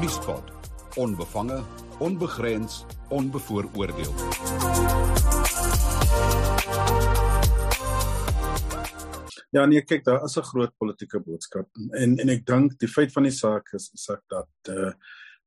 Vriespot. 0.00 0.44
Onbevange, 0.96 1.64
onbegrens, 1.98 2.84
onbevooroordeel. 3.08 4.14
Ja, 9.50 9.66
nee, 9.66 9.82
kyk, 9.84 10.04
daar 10.04 10.24
is 10.24 10.36
'n 10.36 10.42
groot 10.42 10.72
politieke 10.76 11.20
boodskap 11.20 11.68
en 11.90 12.16
en 12.16 12.28
ek 12.28 12.46
dink 12.46 12.78
die 12.78 12.88
feit 12.88 13.12
van 13.12 13.28
die 13.28 13.32
saak 13.32 13.72
is 13.72 13.90
is 13.92 14.06
dat 14.28 14.48
eh 14.62 14.74
uh, 14.74 14.92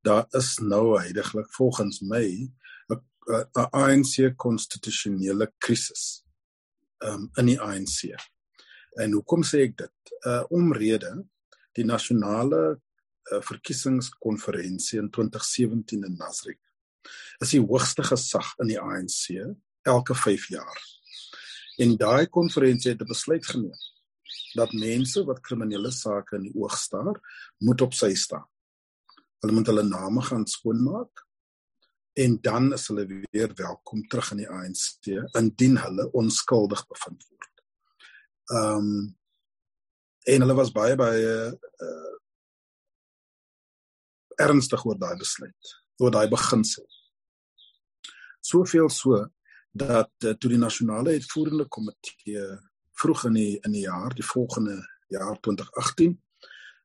daar 0.02 0.25
is 0.29 0.57
nou 0.59 0.99
heidaglik 0.99 1.49
volgens 1.54 2.01
my 2.01 2.51
'n 2.89 3.67
ANC 3.71 4.35
konstitusionele 4.35 5.54
krisis 5.57 6.25
um, 6.99 7.29
in 7.35 7.45
die 7.45 7.61
ANC. 7.61 8.13
En 9.01 9.11
hoekom 9.11 9.43
sê 9.43 9.57
ek 9.57 9.77
dit? 9.77 10.17
Uh 10.27 10.43
omrede 10.49 11.25
die 11.71 11.85
nasionale 11.85 12.82
uh, 13.32 13.41
verkiesingskonferensie 13.41 15.00
in 15.00 15.09
2017 15.09 16.04
in 16.04 16.18
Nasrek 16.18 16.59
is 17.43 17.51
die 17.51 17.61
hoogste 17.61 18.04
gesag 18.07 18.54
in 18.64 18.69
die 18.71 18.79
ANC 18.79 19.33
elke 19.83 20.15
5 20.15 20.47
jaar. 20.54 20.77
En 21.83 21.97
daai 22.00 22.28
konferensie 22.31 22.91
het 22.91 23.01
'n 23.01 23.11
besluit 23.11 23.45
geneem 23.45 23.79
dat 24.54 24.73
mense 24.73 25.23
wat 25.25 25.41
kriminele 25.41 25.91
sake 25.91 26.36
in 26.36 26.47
die 26.47 26.55
oog 26.55 26.78
staar, 26.78 27.17
moet 27.57 27.81
op 27.81 27.93
sy 27.93 28.14
staan. 28.14 28.45
Hulle 29.42 29.53
moet 29.53 29.67
hulle 29.67 29.83
name 29.83 30.21
gaan 30.21 30.45
skoonmaak 30.47 31.25
en 32.14 32.38
dan 32.42 32.73
is 32.73 32.88
hulle 32.88 33.05
weer 33.08 33.53
welkom 33.55 34.08
terug 34.08 34.31
in 34.31 34.44
die 34.44 34.50
ANC 34.50 35.09
indien 35.39 35.78
hulle 35.81 36.11
onskuldig 36.11 36.86
bevind 36.88 37.25
word. 37.30 37.53
Ehm 38.53 38.78
um, 38.78 39.17
en 40.23 40.39
hulle 40.42 40.55
was 40.55 40.72
baie 40.72 40.95
baie 40.95 41.31
uh 41.88 42.14
ernstig 44.42 44.86
oor 44.86 44.98
daai 45.00 45.16
besluit, 45.17 45.73
oor 46.02 46.12
daai 46.12 46.28
beginsel. 46.30 46.86
Soveel 48.44 48.89
so 48.89 49.28
dat 49.72 50.12
uh, 50.26 50.34
toe 50.38 50.52
die 50.52 50.62
nasionale 50.62 51.16
uitvoerende 51.17 51.66
komitee 51.67 52.44
vroeg 53.00 53.26
in 53.30 53.39
die 53.39 53.54
in 53.66 53.72
die 53.73 53.86
jaar, 53.88 54.14
die 54.14 54.26
volgende 54.26 54.78
jaar 55.09 55.39
2018, 55.42 56.17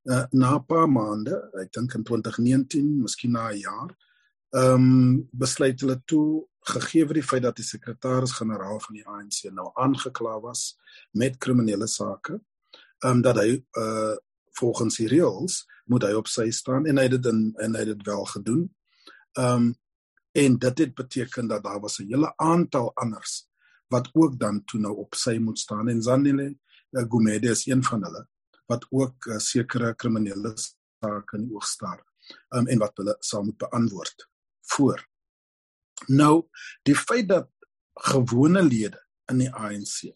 uh, 0.09 0.25
na 0.31 0.55
'n 0.57 0.65
paar 0.67 0.89
maande, 0.89 1.37
ek 1.61 1.73
dink 1.73 1.95
in 1.95 2.05
2019, 2.05 3.03
miskien 3.03 3.33
na 3.33 3.51
'n 3.51 3.59
jaar, 3.59 3.97
ehm 4.51 4.75
um, 4.75 5.29
besluit 5.33 5.81
hulle 5.81 6.01
toe 6.05 6.49
gegee 6.61 7.05
word 7.05 7.21
die 7.21 7.29
feit 7.31 7.43
dat 7.43 7.57
die 7.57 7.65
sekretaris-generaal 7.65 8.81
van 8.81 8.95
die 8.95 9.07
ANC 9.07 9.53
nou 9.53 9.71
aangekla 9.75 10.41
was 10.41 10.79
met 11.13 11.39
kriminele 11.39 11.87
sake, 11.87 12.41
ehm 13.05 13.19
um, 13.19 13.23
dat 13.23 13.37
hy 13.37 13.63
uh 13.79 14.17
volgens 14.59 14.97
die 14.99 15.07
reëls 15.07 15.67
moet 15.89 16.07
hy 16.09 16.15
op 16.19 16.29
sy 16.31 16.51
staan 16.55 16.87
en 16.87 17.01
hy 17.01 17.09
het 17.09 17.17
dit 17.17 17.29
in 17.31 17.43
en 17.65 17.77
hy 17.77 17.85
het 17.85 17.93
dit 17.97 18.07
wel 18.07 18.25
gedoen. 18.35 18.65
Ehm 19.39 19.69
um, 19.69 19.77
en 20.39 20.59
dit 20.59 20.79
het 20.79 20.95
beteken 20.95 21.49
dat 21.49 21.63
daar 21.65 21.81
was 21.81 21.99
'n 21.99 22.07
hele 22.07 22.33
aantal 22.37 22.93
anders 22.95 23.49
wat 23.89 24.09
ook 24.13 24.39
dan 24.39 24.65
toe 24.65 24.81
nou 24.81 24.97
op 24.97 25.15
sy 25.15 25.39
moet 25.39 25.59
staan 25.59 25.89
en 25.89 26.03
Zandile 26.03 26.57
uh, 26.91 27.05
Gumede 27.09 27.51
is 27.51 27.67
een 27.67 27.85
van 27.85 28.05
hulle 28.05 28.29
wat 28.67 28.87
ook 28.91 29.27
uh, 29.27 29.39
sekere 29.39 29.95
kriminele 29.95 30.53
sake 30.57 31.37
in 31.37 31.49
oog 31.53 31.67
staar 31.67 32.05
um, 32.49 32.67
en 32.67 32.79
wat 32.79 32.97
hulle 32.97 33.17
sal 33.19 33.45
moet 33.45 33.57
beantwoord 33.57 34.29
voor. 34.61 35.09
Nou 36.07 36.49
die 36.83 36.97
feit 36.97 37.29
dat 37.29 37.51
gewone 37.95 38.63
lede 38.63 39.01
in 39.33 39.39
die 39.39 39.53
ANC 39.53 40.15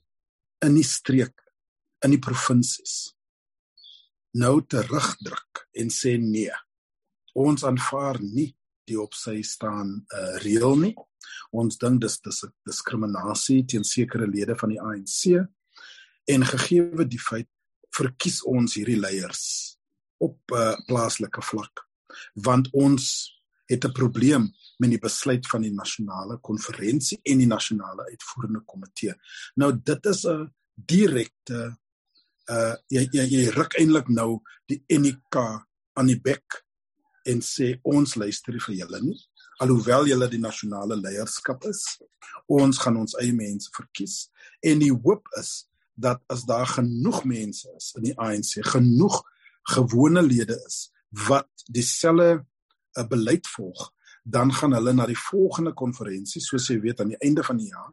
in 0.59 0.75
die 0.75 0.87
streek 0.87 1.41
in 2.05 2.11
die 2.11 2.23
provinsies 2.23 3.17
nou 4.39 4.63
terugdruk 4.67 5.67
en 5.79 5.91
sê 5.93 6.17
nee. 6.21 6.53
Ons 7.35 7.65
aanvaar 7.65 8.21
nie 8.21 8.51
die 8.89 8.99
op 9.01 9.15
sy 9.15 9.41
staan 9.47 9.95
uh, 10.03 10.37
reël 10.43 10.77
nie. 10.81 10.95
Ons 11.53 11.79
dink 11.79 12.01
dis 12.03 12.19
dis 12.25 12.45
diskriminasie 12.67 13.63
teen 13.69 13.85
sekere 13.85 14.27
lede 14.27 14.57
van 14.59 14.73
die 14.75 14.81
ANC 14.81 15.39
en 16.33 16.47
gegee 16.47 17.07
die 17.09 17.21
feit 17.21 17.51
verkies 17.93 18.41
ons 18.49 18.79
hierdie 18.79 18.99
leiers 19.01 19.45
op 20.23 20.39
'n 20.51 20.57
uh, 20.57 20.77
plaaslike 20.89 21.43
vlak 21.43 21.87
want 22.35 22.69
ons 22.73 23.05
het 23.69 23.85
'n 23.85 23.93
probleem 23.93 24.53
met 24.79 24.91
die 24.91 24.99
besluit 24.99 25.47
van 25.47 25.63
die 25.63 25.73
nasionale 25.73 26.39
konferensie 26.41 27.21
en 27.23 27.39
die 27.39 27.47
nasionale 27.47 28.05
uitvoerende 28.11 28.63
komitee. 28.65 29.15
Nou 29.55 29.73
dit 29.85 30.07
is 30.07 30.25
'n 30.27 30.53
direkte 30.75 31.77
uh 32.53 32.75
jy 32.93 33.07
jy, 33.13 33.25
jy 33.35 33.49
ruk 33.57 33.79
eintlik 33.81 34.09
nou 34.09 34.43
die 34.69 34.83
NK 34.93 35.37
aan 35.99 36.09
die 36.11 36.21
bek 36.21 36.63
en 37.27 37.41
sê 37.41 37.77
ons 37.85 38.17
luister 38.19 38.59
vir 38.67 38.75
julle 38.83 39.01
nie 39.03 39.21
alhoewel 39.63 40.09
julle 40.11 40.29
die 40.31 40.41
nasionale 40.43 40.97
leierskap 40.99 41.67
is. 41.71 41.83
Ons 42.51 42.81
gaan 42.83 42.99
ons 43.03 43.17
eie 43.23 43.35
mense 43.37 43.71
verkies. 43.77 44.27
En 44.65 44.81
die 44.83 44.93
hoop 44.93 45.29
is 45.41 45.67
dat 45.95 46.23
as 46.33 46.47
daar 46.49 46.69
genoeg 46.71 47.23
mense 47.29 47.69
is 47.77 47.93
in 47.99 48.09
die 48.09 48.17
ANC 48.17 48.57
genoeg 48.73 49.21
gewone 49.75 50.23
lede 50.25 50.57
is 50.67 50.89
wat 51.29 51.51
dieselfde 51.69 52.45
'n 52.99 53.09
beleid 53.09 53.47
volg, 53.47 53.93
dan 54.25 54.53
gaan 54.53 54.73
hulle 54.73 54.93
na 54.93 55.07
die 55.07 55.19
volgende 55.31 55.73
konferensie, 55.73 56.41
soos 56.41 56.69
jy 56.69 56.81
weet 56.81 57.01
aan 57.01 57.13
die 57.13 57.21
einde 57.21 57.43
van 57.45 57.57
die 57.57 57.69
jaar, 57.69 57.93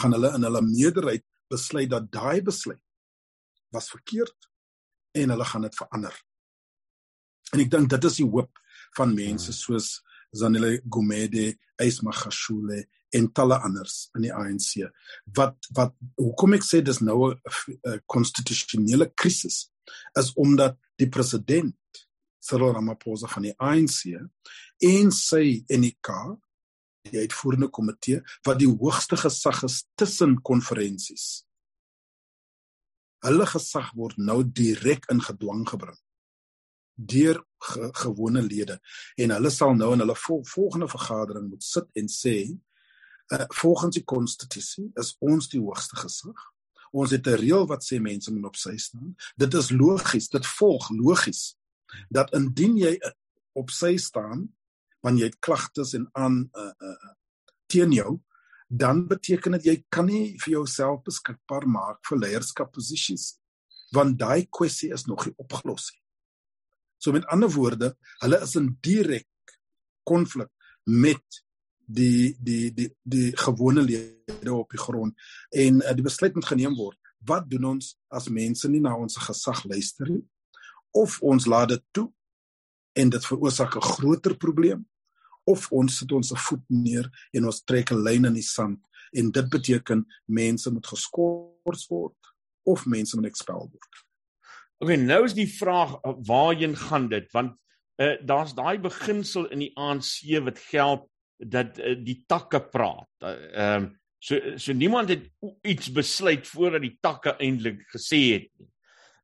gaan 0.00 0.12
hulle 0.12 0.34
in 0.34 0.42
hulle 0.42 0.62
meerderheid 0.62 1.24
besluit 1.48 1.90
dat 1.90 2.10
daai 2.12 2.42
besluit 2.42 2.82
was 3.74 3.90
verkeerd 3.92 4.50
en 5.16 5.32
hulle 5.32 5.44
gaan 5.44 5.66
dit 5.66 5.76
verander. 5.76 6.14
En 7.54 7.62
ek 7.62 7.70
dink 7.70 7.90
dit 7.90 8.08
is 8.10 8.20
die 8.20 8.28
hoop 8.28 8.58
van 8.98 9.14
mense 9.14 9.52
hmm. 9.52 9.60
soos 9.60 9.88
Zanele 10.36 10.80
Gumede, 10.92 11.54
Ysma 11.80 12.12
Gashule 12.12 12.82
en 13.16 13.28
talle 13.32 13.56
anders 13.64 14.08
in 14.16 14.26
die 14.26 14.32
ANC. 14.34 14.84
Wat 15.36 15.68
wat 15.76 15.94
hoekom 16.18 16.56
ek 16.58 16.66
sê 16.66 16.82
dis 16.84 17.00
nou 17.00 17.32
'n 17.32 18.00
konstitusionele 18.06 19.12
krisis 19.14 19.70
is 20.18 20.32
omdat 20.34 20.76
die 20.98 21.08
president 21.08 21.76
Cyril 22.40 22.74
Ramaphosa 22.74 23.28
van 23.30 23.42
die 23.48 23.54
ANC 23.58 24.16
en 24.82 25.10
sy 25.14 25.64
NK 25.68 26.10
die 27.10 27.22
uitvoerende 27.22 27.68
komitee 27.70 28.22
wat 28.46 28.58
die 28.58 28.70
hoogste 28.70 29.16
gesag 29.16 29.62
is 29.64 29.84
tussen 29.94 30.40
konferensies. 30.42 31.46
Hulle 33.26 33.46
gesag 33.50 33.92
word 33.98 34.18
nou 34.18 34.42
direk 34.44 35.08
in 35.12 35.20
gedwang 35.20 35.64
gebring 35.68 35.98
deur 36.96 37.44
ge 37.60 37.90
gewone 37.92 38.42
lede 38.42 38.78
en 39.20 39.30
hulle 39.30 39.50
sal 39.50 39.74
nou 39.76 39.92
in 39.92 40.00
hulle 40.00 40.16
vol 40.16 40.44
volgende 40.48 40.88
vergadering 40.88 41.50
moet 41.50 41.64
sit 41.64 41.88
en 41.92 42.08
sê 42.08 42.36
uh, 43.34 43.44
volgens 43.60 43.98
die 43.98 44.04
konstitusie 44.04 44.86
is 45.00 45.12
ons 45.20 45.50
die 45.52 45.60
hoogste 45.60 45.96
gesag. 46.00 46.38
Ons 46.92 47.10
het 47.10 47.26
'n 47.26 47.36
reël 47.42 47.66
wat 47.66 47.84
sê 47.84 48.00
mense 48.00 48.32
moet 48.32 48.46
op 48.46 48.56
sy 48.56 48.76
staan. 48.76 49.16
Dit 49.36 49.54
is 49.54 49.70
logies, 49.70 50.28
dit 50.28 50.46
volg 50.46 50.90
logies 50.90 51.56
dat 52.08 52.32
indien 52.34 52.76
jy 52.76 52.98
op 53.52 53.70
sy 53.70 53.96
staan 53.96 54.48
wanneer 55.00 55.28
jy 55.28 55.32
klagtes 55.38 55.94
en 55.94 56.08
aan 56.12 56.50
uh, 56.52 56.72
uh, 56.80 57.12
teen 57.66 57.92
jou 57.92 58.20
dan 58.66 59.06
beteken 59.06 59.56
dit 59.56 59.64
jy 59.70 59.76
kan 59.88 60.08
nie 60.10 60.36
vir 60.42 60.58
jouself 60.58 61.02
beskikbaar 61.06 61.66
maak 61.70 62.00
vir 62.08 62.18
leierskap 62.24 62.72
posisies 62.74 63.36
want 63.94 64.18
daai 64.18 64.46
kwessie 64.50 64.90
is 64.92 65.06
nog 65.06 65.26
nie 65.26 65.34
opgelos 65.38 65.92
nie. 65.94 66.02
So 66.98 67.12
met 67.14 67.26
ander 67.30 67.50
woorde, 67.54 67.92
hulle 68.20 68.40
is 68.42 68.56
in 68.58 68.72
direk 68.82 69.28
konflik 70.02 70.50
met 70.84 71.42
die 71.86 72.34
die 72.42 72.72
die 72.74 72.90
die 73.02 73.30
gewone 73.38 73.84
lede 73.86 74.52
op 74.52 74.74
die 74.74 74.82
grond 74.82 75.14
en 75.54 75.82
uh, 75.82 75.94
die 75.94 76.02
besluit 76.02 76.34
moet 76.34 76.50
geneem 76.50 76.74
word. 76.74 76.98
Wat 77.26 77.46
doen 77.50 77.76
ons 77.76 77.94
as 78.10 78.26
mense 78.28 78.68
nie 78.68 78.82
na 78.82 78.96
ons 78.98 79.20
gesag 79.22 79.62
luister 79.70 80.10
nie? 80.10 80.24
of 80.96 81.20
ons 81.22 81.46
laat 81.46 81.68
dit 81.74 81.84
toe 81.96 82.06
en 82.96 83.10
dit 83.12 83.24
veroorsaak 83.30 83.76
'n 83.76 83.88
groter 83.92 84.34
probleem 84.36 84.86
of 85.46 85.66
ons 85.72 85.98
sit 86.00 86.12
ons 86.12 86.32
voet 86.48 86.64
neer 86.68 87.08
en 87.32 87.48
ons 87.50 87.62
trek 87.64 87.92
'n 87.92 88.02
lyn 88.02 88.30
in 88.30 88.34
die 88.34 88.46
sand 88.46 88.80
en 89.16 89.30
dit 89.30 89.50
beteken 89.50 90.06
mense 90.26 90.70
moet 90.70 90.86
geskort 90.86 91.86
word 91.88 92.32
of 92.66 92.86
mense 92.86 93.16
moet 93.16 93.30
expel 93.30 93.68
word. 93.70 94.02
Okay, 94.82 94.96
nou 94.96 95.24
is 95.24 95.34
die 95.36 95.48
vraag 95.48 95.96
waarheen 96.26 96.76
gaan 96.76 97.08
dit 97.08 97.30
want 97.32 97.54
uh, 98.02 98.16
daar's 98.20 98.54
daai 98.54 98.78
beginsel 98.78 99.46
in 99.54 99.64
die 99.64 99.72
ANC 99.76 100.26
wat 100.44 100.58
geld 100.70 101.06
dat 101.38 101.78
uh, 101.78 101.94
die 101.96 102.24
takke 102.28 102.60
praat. 102.60 103.08
Ehm 103.22 103.36
uh, 103.52 103.76
um, 103.76 103.94
so 104.26 104.56
so 104.58 104.72
niemand 104.72 105.08
het 105.12 105.28
iets 105.62 105.90
besluit 105.92 106.46
voordat 106.48 106.82
die 106.82 106.96
takke 107.00 107.36
eintlik 107.38 107.84
gesê 107.92 108.20
het 108.32 108.48
nie. 108.58 108.68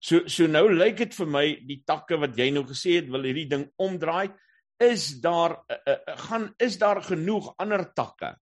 So 0.02 0.26
so 0.30 0.46
nou 0.46 0.68
lyk 0.70 1.00
dit 1.00 1.14
vir 1.16 1.30
my 1.30 1.44
die 1.66 1.80
takke 1.86 2.18
wat 2.22 2.36
jy 2.38 2.50
nou 2.54 2.62
gesê 2.68 2.98
het 3.00 3.10
wil 3.10 3.26
hierdie 3.26 3.48
ding 3.50 3.66
omdraai. 3.82 4.30
Is 4.82 5.20
daar 5.22 5.56
uh, 5.70 5.76
uh, 5.92 6.16
gaan 6.26 6.48
is 6.58 6.78
daar 6.78 7.02
genoeg 7.02 7.52
ander 7.56 7.84
takke? 7.94 8.34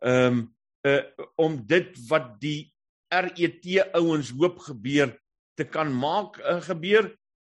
Um, 0.00 0.56
uh, 0.86 1.02
om 1.36 1.60
dit 1.66 1.94
wat 2.08 2.34
die 2.42 2.72
RET 3.08 3.66
ouens 3.94 4.32
hoop 4.34 4.58
gebeur 4.66 5.14
te 5.56 5.64
kan 5.64 5.92
maak 5.94 6.40
uh, 6.42 6.60
gebeur 6.60 7.12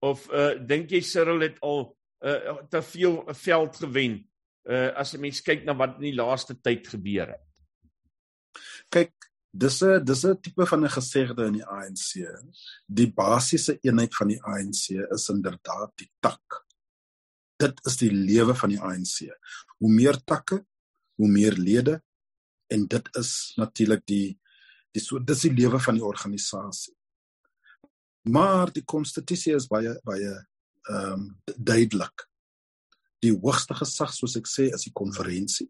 of 0.05 0.29
uh, 0.31 0.55
dink 0.61 0.93
jy 0.93 1.01
Cyril 1.03 1.47
het 1.49 1.63
al 1.65 1.95
uh 2.27 2.57
te 2.67 2.81
veel 2.83 3.21
veld 3.31 3.77
gewen 3.79 4.15
uh 4.67 4.91
as 4.99 5.15
'n 5.15 5.21
mens 5.21 5.41
kyk 5.41 5.65
na 5.65 5.75
wat 5.79 5.99
in 5.99 6.11
die 6.11 6.19
laaste 6.19 6.59
tyd 6.61 6.89
gebeur 6.91 7.31
het. 7.31 7.45
Kyk, 8.91 9.15
dis 9.55 9.83
'n 9.83 10.05
dis 10.05 10.25
'n 10.27 10.41
tipe 10.43 10.67
van 10.67 10.85
'n 10.85 10.91
gesegde 10.91 11.47
in 11.47 11.53
die 11.53 11.67
ANC. 11.67 12.27
Die 12.87 13.13
basiese 13.13 13.79
eenheid 13.83 14.15
van 14.15 14.29
die 14.29 14.43
ANC 14.43 14.91
is 15.15 15.29
inderdaad 15.29 15.93
die 15.97 16.11
tak. 16.21 16.67
Dit 17.59 17.81
is 17.87 17.97
die 17.99 18.11
lewe 18.13 18.55
van 18.55 18.71
die 18.71 18.81
ANC. 18.81 19.27
Hoe 19.83 19.91
meer 19.91 20.19
takke, 20.25 20.61
hoe 21.19 21.29
meer 21.29 21.57
lede 21.59 21.99
en 22.71 22.85
dit 22.87 23.09
is 23.19 23.33
natuurlik 23.57 24.05
die 24.07 24.39
die 24.95 25.03
so 25.05 25.21
dis 25.21 25.45
die 25.45 25.53
lewe 25.53 25.81
van 25.83 25.99
die 25.99 26.05
organisasie. 26.05 26.95
Maar 28.33 28.73
die 28.73 28.85
konstitusie 28.89 29.55
is 29.57 29.69
baie 29.71 29.97
baie 30.07 30.33
ehm 30.89 31.13
um, 31.13 31.25
duidelik. 31.57 32.25
Die 33.21 33.35
hoogste 33.35 33.75
gesag 33.77 34.15
soos 34.15 34.37
ek 34.39 34.49
sê 34.49 34.69
is 34.73 34.87
die 34.87 34.95
konferensie. 34.95 35.69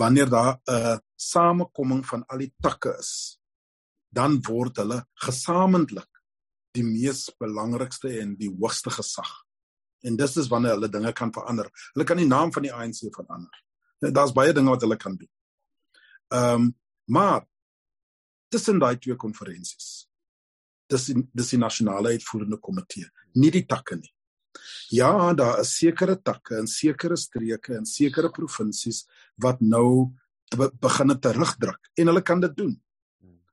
Wanneer 0.00 0.30
daar 0.30 0.58
'n 0.66 1.00
samekoming 1.16 2.02
van 2.06 2.24
al 2.26 2.38
die 2.38 2.54
takke 2.62 2.96
is, 2.98 3.38
dan 4.10 4.40
word 4.48 4.76
hulle 4.82 5.04
gesamentlik 5.26 6.08
die 6.74 6.84
mees 6.84 7.30
belangrikste 7.38 8.20
en 8.20 8.36
die 8.38 8.50
hoogste 8.50 8.90
gesag. 8.90 9.30
En 10.02 10.16
dis 10.16 10.36
is 10.36 10.48
wanneer 10.48 10.78
hulle 10.78 10.88
dinge 10.88 11.12
kan 11.12 11.32
verander. 11.32 11.70
Hulle 11.94 12.06
kan 12.08 12.16
die 12.16 12.28
naam 12.28 12.52
van 12.52 12.62
die 12.62 12.72
ANC 12.72 13.02
verander. 13.14 13.64
Daar's 14.00 14.32
baie 14.32 14.52
dinge 14.56 14.72
wat 14.72 14.86
hulle 14.86 14.96
kan 14.96 15.16
doen. 15.16 15.32
Ehm 16.28 16.54
um, 16.54 16.70
maar 17.10 17.42
tussen 18.48 18.78
daai 18.78 18.98
twee 18.98 19.16
konferensies 19.18 20.10
dis 20.90 21.10
die, 21.10 21.22
dis 21.36 21.52
die 21.54 21.60
nasionale 21.60 22.14
uitvoerende 22.16 22.58
komitee, 22.62 23.08
nie 23.38 23.52
die 23.54 23.66
takke 23.68 23.98
nie. 24.00 24.10
Ja, 24.90 25.30
daar 25.38 25.60
is 25.62 25.76
sekere 25.78 26.16
takke 26.18 26.58
in 26.58 26.68
sekere 26.70 27.16
streke 27.20 27.76
en 27.78 27.86
sekere 27.86 28.32
provinsies 28.34 29.04
wat 29.40 29.62
nou 29.62 30.10
be, 30.56 30.66
begin 30.82 31.14
terugdruk 31.22 31.92
en 31.94 32.10
hulle 32.10 32.24
kan 32.26 32.42
dit 32.42 32.56
doen. 32.58 32.74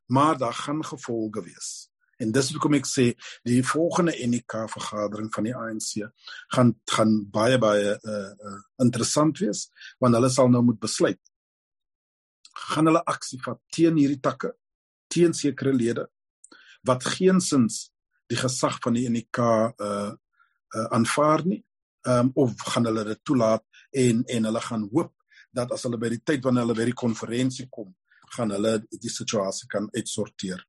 Maar 0.09 0.39
daar 0.39 0.55
gaan 0.55 0.81
gevolge 0.88 1.43
wees. 1.43 1.89
En 2.21 2.31
dis 2.33 2.51
hoekom 2.53 2.77
ek 2.79 2.87
sê 2.89 3.07
die 3.45 3.61
volgende 3.65 4.15
NK 4.25 4.65
vergadering 4.73 5.29
van 5.33 5.47
die 5.47 5.55
ANC 5.55 5.89
gaan 6.55 6.73
gaan 6.91 7.17
baie 7.33 7.59
baie 7.61 7.97
uh, 7.97 8.31
uh 8.33 8.59
interessant 8.83 9.39
wees 9.41 9.67
want 10.01 10.17
hulle 10.17 10.29
sal 10.29 10.49
nou 10.53 10.63
moet 10.65 10.79
besluit 10.79 11.21
gaan 12.73 12.89
hulle 12.89 13.03
aksie 13.05 13.39
vat 13.45 13.59
teen 13.73 13.97
hierdie 13.97 14.21
takke 14.21 14.53
teen 15.13 15.33
sekere 15.37 15.73
lede 15.73 16.07
wat 16.87 17.05
geensins 17.17 17.87
die 18.31 18.39
gesag 18.39 18.79
van 18.83 18.97
die 18.97 19.05
UNK 19.09 19.41
uh 19.43 20.11
uh 20.77 20.87
aanvaar 20.97 21.45
nie 21.45 21.63
um 22.07 22.31
of 22.35 22.55
gaan 22.71 22.89
hulle 22.89 23.05
dit 23.11 23.23
toelaat 23.23 23.63
en 24.05 24.23
en 24.25 24.49
hulle 24.49 24.63
gaan 24.69 24.89
hoop 24.93 25.13
dat 25.53 25.71
as 25.71 25.85
hulle 25.87 25.99
by 26.01 26.11
die 26.13 26.23
tyd 26.23 26.43
wanneer 26.45 26.67
hulle 26.67 26.77
by 26.77 26.89
die 26.89 27.01
konferensie 27.05 27.67
kom 27.71 27.93
gaan 28.35 28.51
hulle 28.51 28.73
die 28.91 29.11
situasie 29.11 29.69
kan 29.71 29.87
uitsorteer. 29.95 30.59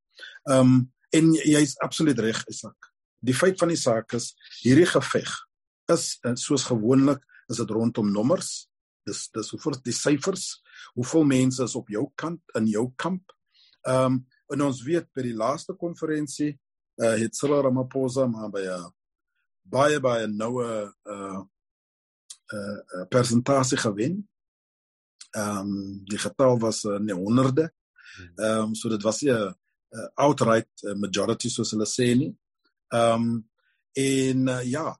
Um 0.46 0.92
en 1.10 1.32
jy's 1.32 1.76
absoluut 1.84 2.18
reg 2.18 2.44
Isak. 2.48 2.92
Die 3.20 3.34
feit 3.34 3.58
van 3.58 3.68
die 3.68 3.80
saak 3.80 4.12
is 4.12 4.34
hierdie 4.62 4.86
geveg 4.86 5.30
is 5.88 6.18
soos 6.36 6.66
gewoonlik 6.68 7.22
is 7.48 7.56
dit 7.56 7.70
rondom 7.70 8.12
nommers. 8.12 8.68
Dis 9.06 9.28
dis 9.32 9.50
hoeveel 9.50 9.78
die 9.82 9.96
syfers, 9.96 10.60
hoeveel 10.94 11.24
mense 11.24 11.64
is 11.64 11.74
op 11.74 11.88
jou 11.88 12.10
kant 12.14 12.42
in 12.54 12.68
jou 12.68 12.92
kamp. 12.96 13.24
Um 13.88 14.26
En 14.48 14.64
ons 14.64 14.80
weet 14.84 15.08
by 15.16 15.24
die 15.26 15.36
laaste 15.36 15.76
konferensie 15.76 16.54
uh 16.98 17.14
het 17.20 17.36
Cyril 17.36 17.62
Ramaphosa 17.66 18.26
maar 18.26 18.50
by 18.50 18.64
'n 18.64 18.88
baie 19.62 20.00
baie 20.00 20.26
noue 20.26 20.68
uh 21.04 21.40
uh 22.56 23.04
persentasie 23.10 23.78
gewen. 23.78 24.28
Ehm 25.36 25.58
um, 25.58 26.04
die 26.04 26.18
getal 26.18 26.58
was 26.58 26.84
uh, 26.84 26.98
nie 26.98 27.14
honderde. 27.14 27.70
Ehm 28.36 28.72
um, 28.72 28.74
so 28.74 28.88
dit 28.88 29.02
was 29.02 29.22
'n 29.22 29.54
uh, 29.94 30.08
outright 30.24 30.86
majority 30.96 31.50
soos 31.52 31.72
hulle 31.74 31.88
sê 31.88 32.12
nie. 32.16 32.32
Ehm 32.94 33.28
um, 33.28 33.44
en 33.98 34.48
uh, 34.52 34.62
ja, 34.68 34.92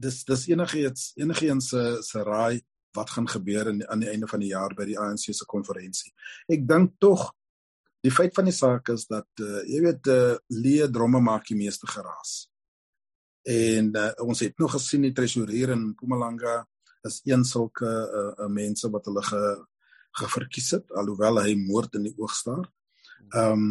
dis 0.00 0.22
dis 0.26 0.46
enigiets 0.50 1.12
enigiets 1.20 1.68
se 1.70 1.82
se 2.02 2.22
raai 2.26 2.60
wat 2.96 3.10
gaan 3.14 3.28
gebeur 3.28 3.68
in 3.70 3.84
aan 3.88 4.00
die 4.02 4.08
einde 4.10 4.26
van 4.26 4.40
die 4.42 4.50
jaar 4.50 4.74
by 4.74 4.86
die 4.88 4.98
ANC 4.98 5.30
se 5.30 5.46
konferensie. 5.46 6.10
Ek 6.50 6.64
dink 6.66 6.96
tog 6.98 7.28
die 8.02 8.12
feit 8.12 8.34
van 8.34 8.48
die 8.48 8.56
saak 8.56 8.90
is 8.94 9.06
dat 9.10 9.28
uh, 9.44 9.60
jy 9.68 9.82
weet 9.84 10.10
uh, 10.10 10.36
leë 10.56 10.88
dromme 10.92 11.20
maak 11.22 11.46
die 11.50 11.58
meeste 11.58 11.86
geraas. 11.90 12.48
En 13.46 13.92
uh, 13.96 14.10
ons 14.24 14.40
het 14.44 14.56
nog 14.58 14.74
gesien 14.76 15.04
die 15.06 15.14
tresourier 15.16 15.74
in 15.76 15.90
Mpumalanga 15.92 16.62
is 17.08 17.20
een 17.28 17.44
sulke 17.44 17.88
uh, 17.88 18.32
uh, 18.32 18.48
mense 18.52 18.88
wat 18.92 19.06
hulle 19.08 19.22
ge, 19.24 19.44
geverkies 20.20 20.74
het 20.76 20.96
alhoewel 20.96 21.40
hy 21.44 21.54
moord 21.60 22.00
in 22.00 22.08
die 22.10 22.16
oog 22.18 22.34
staar. 22.34 22.66
Ehm 23.30 23.70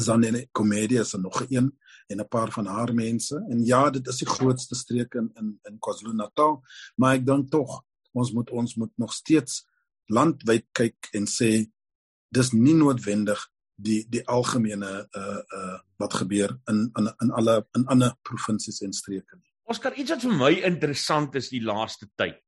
Zanene 0.00 0.46
komedie 0.52 1.00
is 1.00 1.12
er 1.12 1.20
nog 1.20 1.44
een 1.48 1.72
en 2.06 2.20
'n 2.20 2.28
paar 2.28 2.50
van 2.52 2.66
haar 2.66 2.94
mense 2.94 3.36
en 3.50 3.64
ja 3.64 3.90
dit 3.90 4.06
is 4.06 4.18
die 4.18 4.28
grootste 4.28 4.74
streek 4.74 5.14
in 5.14 5.30
in 5.34 5.58
in 5.62 5.78
KwaZulu-Natal 5.78 6.62
maar 6.96 7.14
ek 7.14 7.26
dink 7.26 7.50
tog 7.50 7.82
ons 8.12 8.32
moet 8.32 8.50
ons 8.50 8.74
moet 8.74 8.92
nog 8.96 9.12
steeds 9.12 9.66
landwyd 10.06 10.66
kyk 10.72 11.08
en 11.12 11.26
sê 11.26 11.70
dis 12.28 12.52
nie 12.52 12.74
noodwendig 12.74 13.50
die 13.74 14.04
die 14.10 14.22
algemene 14.30 15.08
uh 15.16 15.40
uh 15.58 15.78
wat 15.98 16.14
gebeur 16.14 16.58
in 16.70 16.90
in 16.98 17.10
in 17.22 17.30
alle 17.30 17.66
in 17.74 17.86
ander 17.86 18.14
provinsies 18.22 18.80
en 18.80 18.92
streke 18.92 19.36
nie. 19.36 19.50
Oskar, 19.64 19.94
iets 19.94 20.10
wat 20.10 20.22
vir 20.22 20.36
my 20.36 20.52
interessant 20.68 21.34
is 21.34 21.48
die 21.48 21.62
laaste 21.62 22.08
tyd. 22.14 22.40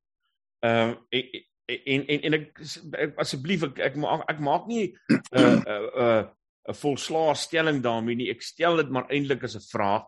Ehm 0.61 0.97
uh, 1.11 1.43
en 1.67 2.07
en 2.07 2.21
en 2.23 2.35
ek, 2.39 2.61
asseblief 3.19 3.65
ek 3.67 3.79
ek 3.91 3.97
maak 3.99 4.27
ek 4.31 4.41
maak 4.41 4.67
nie 4.71 4.95
uh, 5.11 5.57
'n 5.57 5.63
uh, 5.67 6.25
'n 6.67 6.75
volslaa 6.75 7.35
stelling 7.35 7.83
daarmee 7.83 8.17
nie. 8.17 8.31
Ek 8.31 8.43
stel 8.43 8.77
dit 8.77 8.91
maar 8.91 9.09
eintlik 9.11 9.45
as 9.45 9.57
'n 9.57 9.69
vraag. 9.71 10.07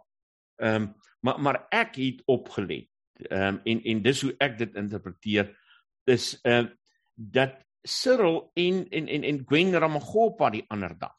Ehm 0.59 0.83
um, 0.83 0.95
maar 1.21 1.41
maar 1.41 1.67
ek 1.71 1.97
het 1.97 2.23
opgelet. 2.27 2.89
Ehm 3.31 3.55
um, 3.55 3.61
en 3.65 3.83
en 3.83 4.03
dis 4.03 4.21
hoe 4.23 4.35
ek 4.39 4.59
dit 4.59 4.75
interpreteer 4.75 5.55
is 6.05 6.39
ehm 6.43 6.65
uh, 6.65 6.71
dat 7.15 7.65
Cyril 7.83 8.51
en 8.55 8.89
en 8.89 9.09
en 9.09 9.25
en 9.25 9.43
Gwen 9.47 9.73
Ramagopa 9.73 10.51
die 10.51 10.65
ander 10.69 10.99
dag. 10.99 11.17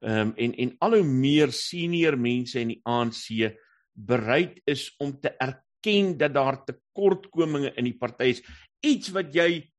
Ehm 0.00 0.18
um, 0.18 0.32
en 0.36 0.54
en 0.54 0.74
al 0.78 0.96
hoe 0.96 1.06
meer 1.06 1.52
senior 1.52 2.18
mense 2.18 2.60
in 2.60 2.68
die 2.68 2.80
ANC 2.82 3.56
bereid 3.92 4.60
is 4.64 4.94
om 4.98 5.20
te 5.20 5.34
erken 5.36 6.16
dat 6.16 6.34
daar 6.34 6.64
tekortkominge 6.64 7.74
in 7.76 7.84
die 7.84 7.98
party 7.98 8.24
is. 8.24 8.42
Iets 8.80 9.12
wat 9.12 9.34
jy 9.34 9.72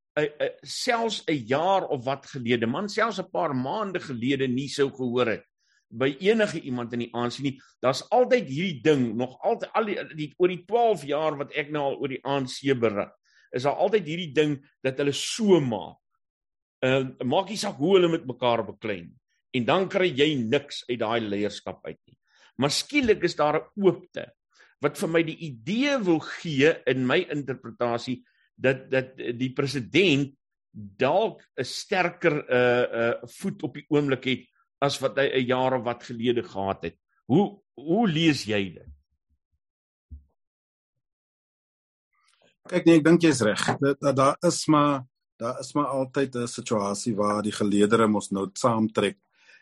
selfs 0.62 1.24
'n 1.28 1.46
jaar 1.48 1.88
of 1.88 2.04
wat 2.06 2.26
gelede, 2.26 2.68
man, 2.68 2.90
selfs 2.90 3.20
'n 3.20 3.32
paar 3.32 3.56
maande 3.56 4.00
gelede 4.00 4.48
nie 4.48 4.70
sou 4.70 4.90
gehoor 4.90 5.28
het 5.28 5.46
by 5.94 6.16
enige 6.20 6.60
iemand 6.62 6.94
in 6.94 7.06
die 7.06 7.14
ANC 7.14 7.40
nie. 7.40 7.62
Daar's 7.82 8.02
altyd 8.10 8.48
hierdie 8.50 8.82
ding, 8.82 9.16
nog 9.16 9.38
altyd 9.46 9.74
al 9.78 9.86
die, 9.86 9.98
die 10.18 10.34
oor 10.38 10.50
die 10.50 10.64
12 10.66 11.04
jaar 11.06 11.38
wat 11.38 11.54
ek 11.54 11.70
nou 11.70 11.84
al 11.84 12.00
oor 12.02 12.10
die 12.10 12.24
ANC 12.26 12.66
berig, 12.80 13.12
is 13.54 13.64
daar 13.64 13.78
altyd 13.78 14.08
hierdie 14.10 14.34
ding 14.34 14.56
dat 14.82 14.98
hulle 14.98 15.14
so 15.14 15.60
maak 15.62 16.00
uh, 16.84 17.04
maak 17.24 17.52
nie 17.52 17.60
saak 17.60 17.78
hoe 17.80 17.96
hulle 17.98 18.12
met 18.12 18.26
mekaar 18.28 18.66
beklei 18.68 19.04
nie. 19.06 19.20
En 19.54 19.66
dan 19.70 19.90
kry 19.92 20.10
jy 20.10 20.34
niks 20.42 20.84
uit 20.90 21.00
daai 21.00 21.22
leierskap 21.22 21.86
uit 21.86 22.00
nie. 22.10 22.18
Maar 22.58 22.74
skielik 22.74 23.24
is 23.24 23.38
daar 23.38 23.62
'n 23.62 23.70
oopte 23.86 24.26
wat 24.82 24.98
vir 24.98 25.10
my 25.10 25.24
die 25.24 25.38
idee 25.48 25.98
wil 26.04 26.20
gee 26.20 26.74
in 26.88 27.08
my 27.08 27.22
interpretasie 27.32 28.24
dat 28.56 28.90
dat 28.92 29.18
die 29.18 29.54
president 29.54 30.34
dalk 30.74 31.44
'n 31.56 31.64
sterker 31.64 32.36
uh 32.50 32.86
uh 33.02 33.16
voet 33.40 33.64
op 33.64 33.74
die 33.74 33.86
oomblik 33.90 34.24
het 34.24 34.50
as 34.80 35.00
wat 35.00 35.18
hy 35.18 35.30
'n 35.30 35.46
jaar 35.46 35.78
of 35.78 35.84
wat 35.84 36.04
gelede 36.04 36.44
gehad 36.44 36.84
het. 36.84 36.98
Hoe 37.26 37.62
hoe 37.74 38.08
lees 38.08 38.44
jy 38.46 38.74
dit? 38.74 38.90
Kyk 42.70 42.86
nee, 42.86 42.98
ek 42.98 43.04
dink 43.04 43.22
jy's 43.22 43.42
reg. 43.42 43.64
Daar 44.00 44.16
da 44.16 44.36
is 44.42 44.68
maar 44.68 45.04
daar 45.38 45.60
is 45.60 45.74
maar 45.74 45.86
altyd 45.86 46.36
'n 46.36 46.48
situasie 46.48 47.16
waar 47.16 47.42
die 47.42 47.52
geleedere 47.52 48.08
mos 48.08 48.30
nou 48.32 48.50
saamtrek 48.54 49.18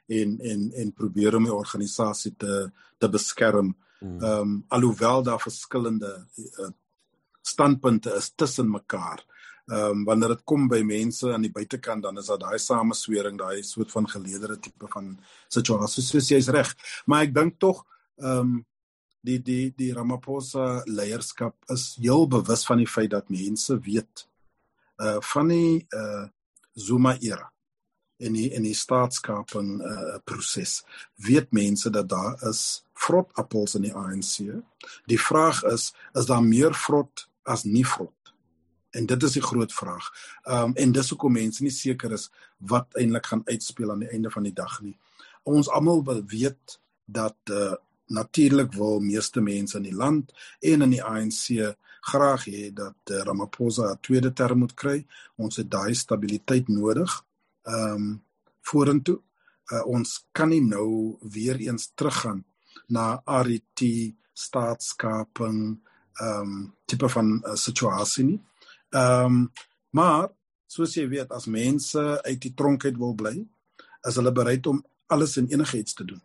en 0.07 0.39
en 0.39 0.71
en 0.71 0.93
probeer 0.93 1.35
om 1.35 1.43
die 1.43 1.53
organisasie 1.53 2.35
te 2.37 2.71
te 2.97 3.09
beskerm. 3.09 3.75
Hmm. 3.99 4.19
Ehm 4.21 4.39
um, 4.39 4.65
alhoewel 4.67 5.23
daar 5.23 5.39
verskillende 5.39 6.27
uh, 6.35 6.69
standpunte 7.41 8.15
is 8.15 8.31
tussen 8.35 8.69
mekaar. 8.71 9.25
Ehm 9.71 10.01
um, 10.01 10.03
wanneer 10.05 10.35
dit 10.35 10.43
kom 10.43 10.67
by 10.67 10.81
mense 10.83 11.33
aan 11.33 11.45
die 11.45 11.53
buitekant 11.53 12.03
dan 12.03 12.17
is 12.17 12.27
daar 12.27 12.39
daai 12.41 12.59
sameswering, 12.59 13.37
daai 13.37 13.63
soort 13.63 13.91
van 13.91 14.09
geleedere 14.09 14.59
tipe 14.59 14.87
van 14.89 15.13
situasie. 15.47 16.03
Soos 16.03 16.27
jy's 16.33 16.49
reg. 16.51 16.73
Maar 17.05 17.27
ek 17.27 17.33
dink 17.35 17.59
tog 17.59 17.85
ehm 18.17 18.39
um, 18.39 18.59
die 19.21 19.39
die 19.45 19.73
die 19.77 19.93
Ramaphosa 19.93 20.81
leierskap 20.89 21.55
is 21.69 21.95
heel 22.01 22.27
bewus 22.27 22.65
van 22.65 22.81
die 22.81 22.89
feit 22.89 23.11
dat 23.13 23.29
mense 23.29 23.77
weet 23.85 24.27
uh 25.01 25.17
van 25.33 25.47
die 25.53 25.85
uh 25.93 26.27
Zuma 26.73 27.17
era 27.19 27.51
in 28.17 28.33
die 28.33 28.49
in 28.53 28.63
die 28.63 28.75
staatskaping 28.77 29.81
uh, 29.81 30.19
proses 30.25 30.81
weet 31.15 31.51
mense 31.51 31.89
dat 31.89 32.09
daar 32.09 32.37
is 32.49 32.83
vrotappels 32.93 33.75
in 33.75 33.87
die 33.87 33.93
ANC. 33.97 34.61
Die 35.09 35.19
vraag 35.19 35.63
is 35.73 35.91
is 36.13 36.29
daar 36.29 36.43
meer 36.43 36.73
vrot 36.73 37.27
as 37.43 37.63
nie 37.63 37.85
vrot? 37.87 38.33
En 38.91 39.05
dit 39.05 39.23
is 39.23 39.37
die 39.37 39.43
groot 39.43 39.73
vraag. 39.73 40.09
Ehm 40.43 40.71
um, 40.71 40.73
en 40.75 40.91
dis 40.91 41.09
hoekom 41.09 41.33
mense 41.33 41.63
nie 41.63 41.71
seker 41.71 42.11
is 42.11 42.29
wat 42.57 42.97
eintlik 42.99 43.25
gaan 43.25 43.45
uitspeel 43.45 43.91
aan 43.91 44.03
die 44.03 44.11
einde 44.11 44.31
van 44.31 44.43
die 44.43 44.53
dag 44.53 44.81
nie. 44.81 44.97
Ons 45.43 45.69
almal 45.69 46.03
weet 46.27 46.79
dat 47.05 47.37
uh, 47.51 47.73
natuurlik 48.11 48.73
wil 48.73 48.99
meeste 48.99 49.41
mense 49.41 49.77
in 49.77 49.87
die 49.87 49.95
land 49.95 50.33
en 50.59 50.81
in 50.81 50.97
die 50.97 51.03
ANC 51.03 51.75
graag 52.01 52.45
hê 52.45 52.71
dat 52.73 53.11
uh, 53.11 53.23
Ramaphosa 53.23 53.91
'n 53.93 54.01
tweede 54.01 54.33
term 54.33 54.57
moet 54.59 54.73
kry. 54.73 55.05
Ons 55.35 55.55
het 55.55 55.71
daai 55.71 55.93
stabiliteit 55.95 56.67
nodig. 56.67 57.25
Ehm 57.63 57.93
um, 57.93 58.23
vorentoe. 58.61 59.19
Uh, 59.71 59.85
ons 59.85 60.27
kan 60.31 60.49
nie 60.49 60.61
nou 60.61 61.17
weer 61.21 61.55
eens 61.55 61.91
teruggaan 61.95 62.43
na 62.87 63.21
RET 63.25 63.81
staatskaping 64.33 65.79
ehm 66.19 66.41
um, 66.41 66.73
tipe 66.85 67.09
van 67.09 67.33
uh, 67.45 67.55
situasie 67.55 68.25
nie. 68.25 68.39
Ehm 68.89 69.25
um, 69.25 69.51
maar 69.91 70.29
soos 70.67 70.95
jy 70.95 71.07
weet 71.11 71.31
as 71.35 71.45
mense 71.51 71.99
uit 72.23 72.41
die 72.41 72.53
tronk 72.55 72.85
uit 72.85 72.97
wil 72.97 73.15
bly, 73.15 73.33
is 74.07 74.15
hulle 74.15 74.31
bereid 74.31 74.67
om 74.67 74.85
alles 75.11 75.37
en 75.37 75.49
enigiets 75.51 75.93
te 75.93 76.05
doen 76.05 76.21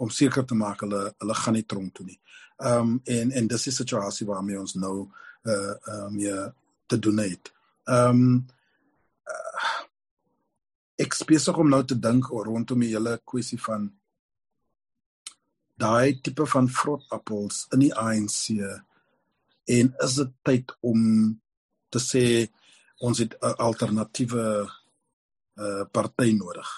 om 0.00 0.10
seker 0.10 0.44
te 0.44 0.56
maak 0.56 0.80
hulle 0.84 1.00
hulle 1.18 1.34
gaan 1.36 1.56
nie 1.56 1.66
tronk 1.68 1.94
toe 1.94 2.06
nie. 2.06 2.18
Ehm 2.60 2.80
um, 2.80 3.00
en 3.04 3.32
en 3.32 3.48
dis 3.48 3.68
die 3.68 3.72
situasie 3.72 4.26
waarmee 4.26 4.60
ons 4.60 4.74
nou 4.74 4.96
uh 5.44 5.52
ehm 5.52 6.06
um, 6.06 6.18
ja 6.20 6.52
te 6.86 6.98
het. 6.98 7.52
Ehm 7.84 8.22
um, 8.24 8.46
uh, 9.28 9.86
ek 11.00 11.16
besig 11.26 11.56
om 11.56 11.68
nou 11.68 11.84
te 11.84 11.98
dink 11.98 12.28
rondom 12.28 12.80
die 12.80 12.92
hele 12.92 13.20
kwessie 13.24 13.60
van 13.60 13.90
daai 15.80 16.20
tipe 16.20 16.46
van 16.46 16.68
vrotappels 16.68 17.66
in 17.72 17.86
die 17.86 17.94
ANC 17.94 18.58
en 19.76 19.94
is 20.04 20.14
dit 20.20 20.32
tyd 20.42 20.72
om 20.80 21.00
te 21.90 22.00
sê 22.02 22.24
ons 23.06 23.18
het 23.18 23.34
'n 23.40 23.54
alternatiewe 23.66 24.44
uh 25.64 25.84
party 25.92 26.30
nodig. 26.32 26.70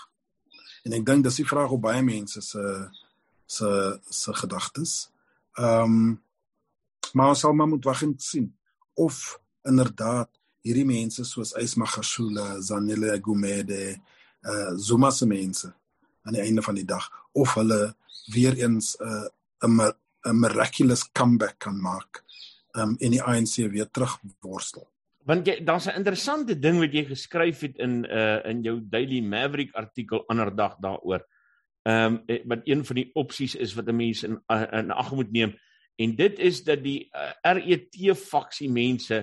En 0.85 0.93
ek 0.93 1.07
dink 1.07 1.25
dis 1.25 1.41
die 1.41 1.47
vraag 1.47 1.71
op 1.71 1.83
baie 1.83 2.03
mense 2.03 2.41
se 2.41 2.65
se 3.47 4.01
se 4.11 4.35
gedagtes. 4.35 5.11
Ehm 5.59 5.83
um, 5.83 6.23
maar 7.13 7.29
ons 7.29 7.41
sal 7.41 7.53
maar 7.53 7.69
moet 7.69 7.85
wag 7.85 8.03
en 8.03 8.15
sien 8.19 8.57
of 8.95 9.41
inderdaad 9.63 10.31
hierdie 10.61 10.87
mense 10.87 11.25
soos 11.25 11.53
Ysmagashule, 11.53 12.63
Zanele 12.63 13.21
Gumede, 13.23 14.01
uh 14.43 14.73
Zuma 14.77 15.11
se 15.11 15.27
mense 15.27 15.75
aan 16.23 16.33
die 16.33 16.43
einde 16.43 16.63
van 16.63 16.75
die 16.75 16.85
dag 16.85 17.11
of 17.33 17.55
hulle 17.55 17.97
weer 18.33 18.55
eens 18.57 18.97
'n 18.99 19.81
uh, 19.81 19.93
'n 20.25 20.39
miraculous 20.39 21.13
comeback 21.13 21.59
kan 21.59 21.81
maak 21.81 22.23
um 22.79 22.97
en 22.99 23.11
die 23.11 23.23
ANC 23.23 23.57
weer 23.71 23.91
terugworstel. 23.91 24.88
Want 25.25 25.47
jy 25.47 25.61
daar's 25.64 25.87
'n 25.87 25.97
interessante 25.97 26.59
ding 26.59 26.79
wat 26.79 26.93
jy 26.93 27.05
geskryf 27.05 27.61
het 27.61 27.79
in 27.79 28.05
uh 28.05 28.41
in 28.45 28.62
jou 28.62 28.81
Daily 28.81 29.21
Maverick 29.21 29.75
artikel 29.75 30.25
ander 30.29 30.55
dag 30.57 30.76
daaroor. 30.81 31.26
Um 31.83 32.25
wat 32.45 32.61
een 32.64 32.85
van 32.85 32.97
die 32.97 33.11
opsies 33.14 33.55
is 33.55 33.75
wat 33.75 33.88
'n 33.88 33.97
mens 33.97 34.23
in 34.23 34.41
in 34.73 34.91
ag 34.91 35.12
moet 35.12 35.33
neem 35.33 35.55
en 35.97 36.17
dit 36.17 36.38
is 36.38 36.62
dat 36.64 36.83
die 36.85 37.09
uh, 37.12 37.33
RET 37.59 37.97
faksie 38.17 38.71
mense 38.71 39.21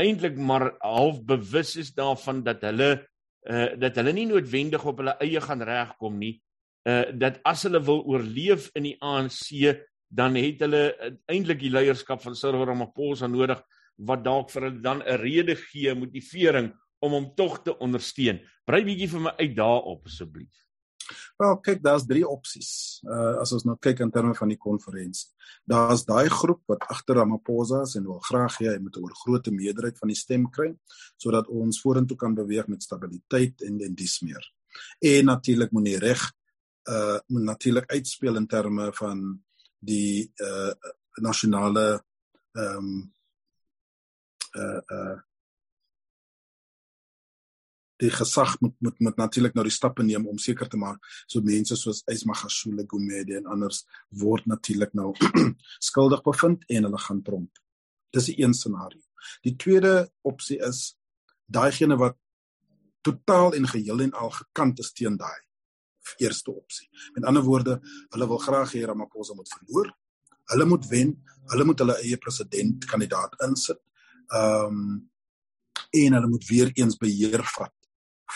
eintlik 0.00 0.38
maar 0.38 0.74
half 0.82 1.22
bewus 1.26 1.76
is 1.80 1.92
daarvan 1.94 2.42
dat 2.46 2.62
hulle 2.66 3.06
uh 3.50 3.74
dat 3.78 3.98
hulle 4.00 4.14
nie 4.16 4.26
noodwendig 4.26 4.84
op 4.84 5.02
hulle 5.02 5.16
eie 5.20 5.40
gaan 5.40 5.62
regkom 5.62 6.18
nie 6.18 6.38
uh 6.88 7.04
dat 7.12 7.40
as 7.44 7.66
hulle 7.66 7.82
wil 7.84 8.02
oorleef 8.08 8.70
in 8.74 8.88
die 8.88 8.96
ANC 9.00 9.52
dan 10.14 10.36
het 10.38 10.62
hulle 10.64 10.82
uh, 10.92 11.12
eintlik 11.30 11.60
die 11.64 11.72
leierskap 11.74 12.22
van 12.22 12.36
Cyril 12.38 12.66
Ramaphosa 12.68 13.26
nodig 13.30 13.62
wat 13.96 14.24
dalk 14.24 14.50
vir 14.50 14.68
hulle 14.68 14.82
dan 14.82 15.02
'n 15.02 15.20
rede 15.22 15.56
gee 15.56 15.94
motivering 15.94 16.72
om 17.04 17.12
hom 17.12 17.34
tog 17.36 17.62
te 17.62 17.78
ondersteun. 17.78 18.40
Brei 18.64 18.84
bietjie 18.84 19.08
vir 19.08 19.20
my 19.20 19.32
uit 19.38 19.56
daarop 19.56 20.06
asseblief. 20.06 20.64
Wel, 21.36 21.58
kyk, 21.60 21.82
daar's 21.82 22.06
drie 22.08 22.24
opsies. 22.24 23.00
Uh 23.04 23.40
as 23.42 23.52
ons 23.52 23.64
nou 23.68 23.76
kyk 23.80 24.00
in 24.00 24.10
terme 24.10 24.34
van 24.34 24.48
die 24.48 24.60
konferensie. 24.60 25.28
Daar's 25.68 26.04
daai 26.08 26.28
groep 26.32 26.62
wat 26.70 26.86
agter 26.88 27.20
Ramaphosa 27.20 27.82
is 27.82 27.96
en 27.98 28.06
wil 28.08 28.22
graag 28.24 28.58
hê 28.62 28.70
hy 28.72 28.78
moet 28.78 28.96
'n 28.96 29.20
groot 29.24 29.50
meerderheid 29.50 29.98
van 29.98 30.08
die 30.08 30.16
stem 30.16 30.50
kry 30.50 30.74
sodat 31.16 31.48
ons 31.48 31.80
vorentoe 31.80 32.16
kan 32.16 32.34
beweeg 32.34 32.68
met 32.68 32.82
stabiliteit 32.82 33.62
en 33.62 33.80
en 33.80 33.94
dis 33.94 34.20
meer. 34.22 34.44
En 35.00 35.24
natuurlik 35.24 35.72
moet 35.72 35.84
nie 35.84 35.98
reg 35.98 36.32
uh 36.88 37.18
moet 37.28 37.42
natuurlik 37.42 37.90
uitspeel 37.92 38.36
in 38.36 38.46
terme 38.46 38.92
van 38.92 39.44
die 39.90 40.32
uh 40.42 40.72
nasionale 41.22 41.86
ehm 42.54 42.76
um, 42.78 43.12
uh 44.58 44.80
uh 44.96 45.20
die 48.02 48.10
gesag 48.10 48.56
moet 48.60 48.74
moet 48.80 49.00
moet 49.00 49.16
natuurlik 49.16 49.54
nou 49.54 49.64
die 49.66 49.74
stappe 49.74 50.02
neem 50.02 50.26
om 50.26 50.38
seker 50.38 50.68
te 50.68 50.76
maak 50.76 51.04
so 51.26 51.40
mense 51.40 51.76
soos 51.78 52.02
Ysmagashule 52.10 52.86
Gumede 52.90 53.36
en 53.38 53.46
anders 53.46 53.84
word 54.22 54.46
natuurlik 54.50 54.94
nou 54.98 55.12
skuldig 55.88 56.22
bevind 56.26 56.64
en 56.68 56.88
hulle 56.88 57.00
gaan 57.06 57.22
tronk. 57.22 57.62
Dis 58.10 58.28
'n 58.28 58.42
een 58.42 58.54
scenario. 58.54 59.02
Die 59.42 59.56
tweede 59.56 60.10
opsie 60.22 60.58
is 60.58 60.96
daaigene 61.46 61.96
wat 61.96 62.18
totaal 63.00 63.54
en 63.54 63.68
geheel 63.68 64.00
en 64.00 64.12
al 64.12 64.30
gekant 64.30 64.78
is 64.78 64.92
teen 64.92 65.16
daai 65.16 65.43
eerste 66.22 66.52
opsie. 66.52 66.88
Met 67.14 67.24
ander 67.24 67.42
woorde, 67.42 67.78
hulle 68.14 68.28
wil 68.28 68.38
graag 68.38 68.72
hê 68.72 68.84
Ramaphosa 68.86 69.34
moet 69.34 69.54
verloor. 69.58 69.90
Hulle 70.52 70.64
moet 70.64 70.86
wen. 70.88 71.14
Hulle 71.52 71.64
moet 71.64 71.78
hulle 71.78 71.96
eie 72.02 72.16
president 72.16 72.84
kandidaat 72.90 73.36
insit. 73.48 73.80
Ehm 74.32 74.78
um, 74.78 75.10
en 75.94 76.12
hulle 76.12 76.26
moet 76.26 76.46
weer 76.46 76.70
eens 76.74 76.96
beheer 76.98 77.42
vat 77.54 77.74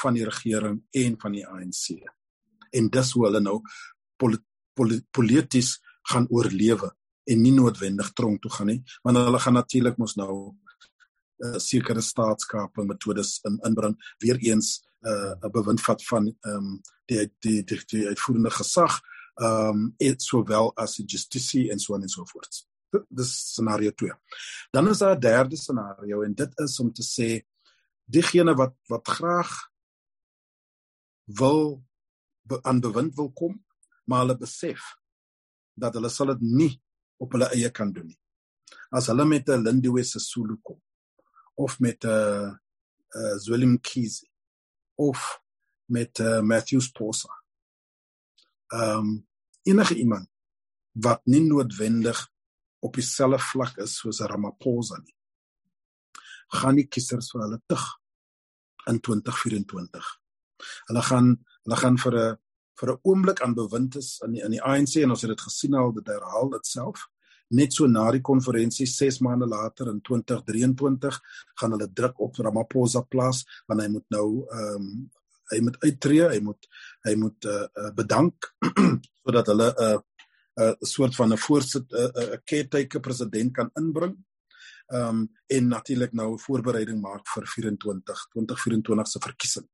van 0.02 0.14
die 0.14 0.24
regering 0.24 0.78
en 0.90 1.16
van 1.20 1.34
die 1.34 1.46
ANC. 1.46 1.96
En 2.70 2.90
dis 2.94 3.10
hoe 3.12 3.24
hulle 3.26 3.40
nou 3.42 3.56
polit, 4.16 4.42
polit, 4.78 5.04
polities 5.10 5.78
gaan 6.12 6.28
oorlewe 6.30 6.92
en 7.28 7.42
nie 7.42 7.52
noodwendig 7.52 8.12
tronk 8.16 8.42
toe 8.42 8.52
gaan 8.52 8.70
nie, 8.72 8.82
want 9.02 9.18
hulle 9.20 9.40
gaan 9.42 9.58
natuurlik 9.58 9.98
mos 10.00 10.14
nou 10.16 10.34
uh, 11.44 11.56
sekere 11.62 12.02
staatskaping 12.04 12.88
metodes 12.88 13.38
in 13.48 13.58
inbring 13.68 13.96
weer 14.24 14.38
eens 14.42 14.78
eh, 15.06 15.10
'n 15.34 15.46
uh, 15.46 15.50
bewind 15.52 15.80
vat 15.80 16.04
van 16.10 16.26
ehm 16.26 16.54
um, 16.56 16.80
die, 17.08 17.28
die 17.44 17.62
die 17.64 17.80
die 17.92 18.06
uitvoerende 18.08 18.50
gesag 18.50 19.00
ehm 19.38 19.94
um, 19.98 20.16
sowel 20.18 20.72
as 20.76 20.96
die 20.98 21.06
justisie 21.06 21.70
en 21.70 21.78
so 21.78 21.94
en 21.94 22.08
so 22.08 22.24
voort. 22.26 22.64
Dis 23.08 23.30
scenario 23.52 23.92
2. 23.92 24.10
Dan 24.72 24.88
is 24.88 24.98
daar 24.98 25.16
'n 25.16 25.20
derde 25.20 25.56
scenario 25.56 26.22
en 26.22 26.34
dit 26.34 26.58
is 26.58 26.80
om 26.80 26.92
te 26.92 27.02
sê 27.02 27.46
diegene 28.04 28.54
wat 28.54 28.74
wat 28.88 29.08
graag 29.08 29.70
wil 31.24 31.84
be, 32.42 32.62
aan 32.62 32.80
bewind 32.80 33.14
wil 33.14 33.32
kom, 33.32 33.64
maar 34.04 34.24
hulle 34.24 34.36
besef 34.36 34.96
dat 35.74 35.94
hulle 35.94 36.08
sal 36.08 36.26
dit 36.26 36.40
nie 36.40 36.82
op 37.16 37.32
hulle 37.32 37.50
eie 37.54 37.70
kan 37.70 37.92
doen 37.92 38.06
nie. 38.06 38.20
As 38.90 39.06
hulle 39.06 39.24
met 39.24 39.48
'n 39.48 39.62
Lindiwe 39.62 40.02
Sisulu 40.04 40.56
kom 40.62 40.80
of 41.54 41.78
met 41.80 42.04
'n 42.04 42.08
uh, 42.08 42.56
uh, 43.14 43.36
Zweli 43.36 43.66
Mkhize 43.66 44.26
of 44.94 45.40
met 45.88 46.18
uh, 46.18 46.40
Matthew 46.40 46.80
Sposa. 46.80 47.30
Ehm 48.68 48.98
um, 48.98 49.26
enige 49.62 49.94
iemand 49.94 50.28
wat 50.92 51.20
nie 51.24 51.42
noodwendig 51.44 52.28
op 52.78 52.94
dieselfde 52.94 53.38
vlak 53.38 53.76
is 53.76 53.98
soos 53.98 54.20
Ramaphosa 54.20 54.96
nie. 55.02 55.14
Gaan 56.48 56.78
die 56.80 56.86
kiesers 56.88 57.30
vir 57.34 57.42
hulle 57.44 57.60
tug 57.66 57.84
in 58.88 59.00
2024. 59.00 60.08
Hulle 60.88 61.02
gaan 61.10 61.34
hulle 61.64 61.80
gaan 61.82 61.98
vir 61.98 62.18
'n 62.18 62.38
vir 62.78 62.92
'n 62.92 63.00
oomblik 63.02 63.42
aan 63.42 63.54
bewind 63.54 63.96
is 63.96 64.20
in 64.24 64.32
die, 64.32 64.42
in 64.42 64.50
die 64.50 64.62
ANC 64.62 64.96
en 65.02 65.10
ons 65.10 65.22
het 65.22 65.30
dit 65.30 65.40
gesien 65.40 65.74
al 65.74 65.92
dit 65.92 66.06
herhaal 66.06 66.50
dit 66.50 66.66
self 66.66 67.08
net 67.48 67.72
so 67.72 67.86
na 67.86 68.10
die 68.12 68.24
konferensie 68.24 68.86
6 68.86 69.20
maande 69.24 69.46
later 69.48 69.88
in 69.88 70.00
2023 70.04 71.20
gaan 71.60 71.74
hulle 71.74 71.92
druk 71.92 72.20
op 72.20 72.36
Ramaphosa 72.36 73.02
plaas 73.08 73.44
want 73.66 73.82
hy 73.82 73.88
moet 73.88 74.08
nou 74.14 74.28
ehm 74.48 74.74
um, 74.74 74.90
hy 75.52 75.60
moet 75.64 75.78
uittreë 75.84 76.30
hy 76.34 76.40
moet 76.44 76.68
hy 77.08 77.14
moet 77.20 77.48
uh, 77.48 77.64
uh, 77.66 77.90
bedank 77.96 78.50
sodat 79.24 79.50
hulle 79.52 79.68
'n 79.72 79.84
uh, 79.86 79.98
'n 80.58 80.74
uh, 80.74 80.74
soort 80.82 81.14
van 81.14 81.32
'n 81.32 81.42
voorsit 81.46 81.86
'n 81.92 81.96
uh, 81.96 82.10
uh, 82.22 82.38
caretaker 82.44 83.00
president 83.00 83.54
kan 83.54 83.70
inbring 83.80 84.16
ehm 84.88 85.08
um, 85.08 85.28
en 85.46 85.68
natuurlik 85.68 86.12
nou 86.12 86.32
'n 86.34 86.44
voorbereiding 86.46 87.00
maak 87.00 87.24
vir 87.34 87.46
24 87.46 88.28
2024 88.32 89.08
se 89.08 89.18
verkiesing 89.20 89.68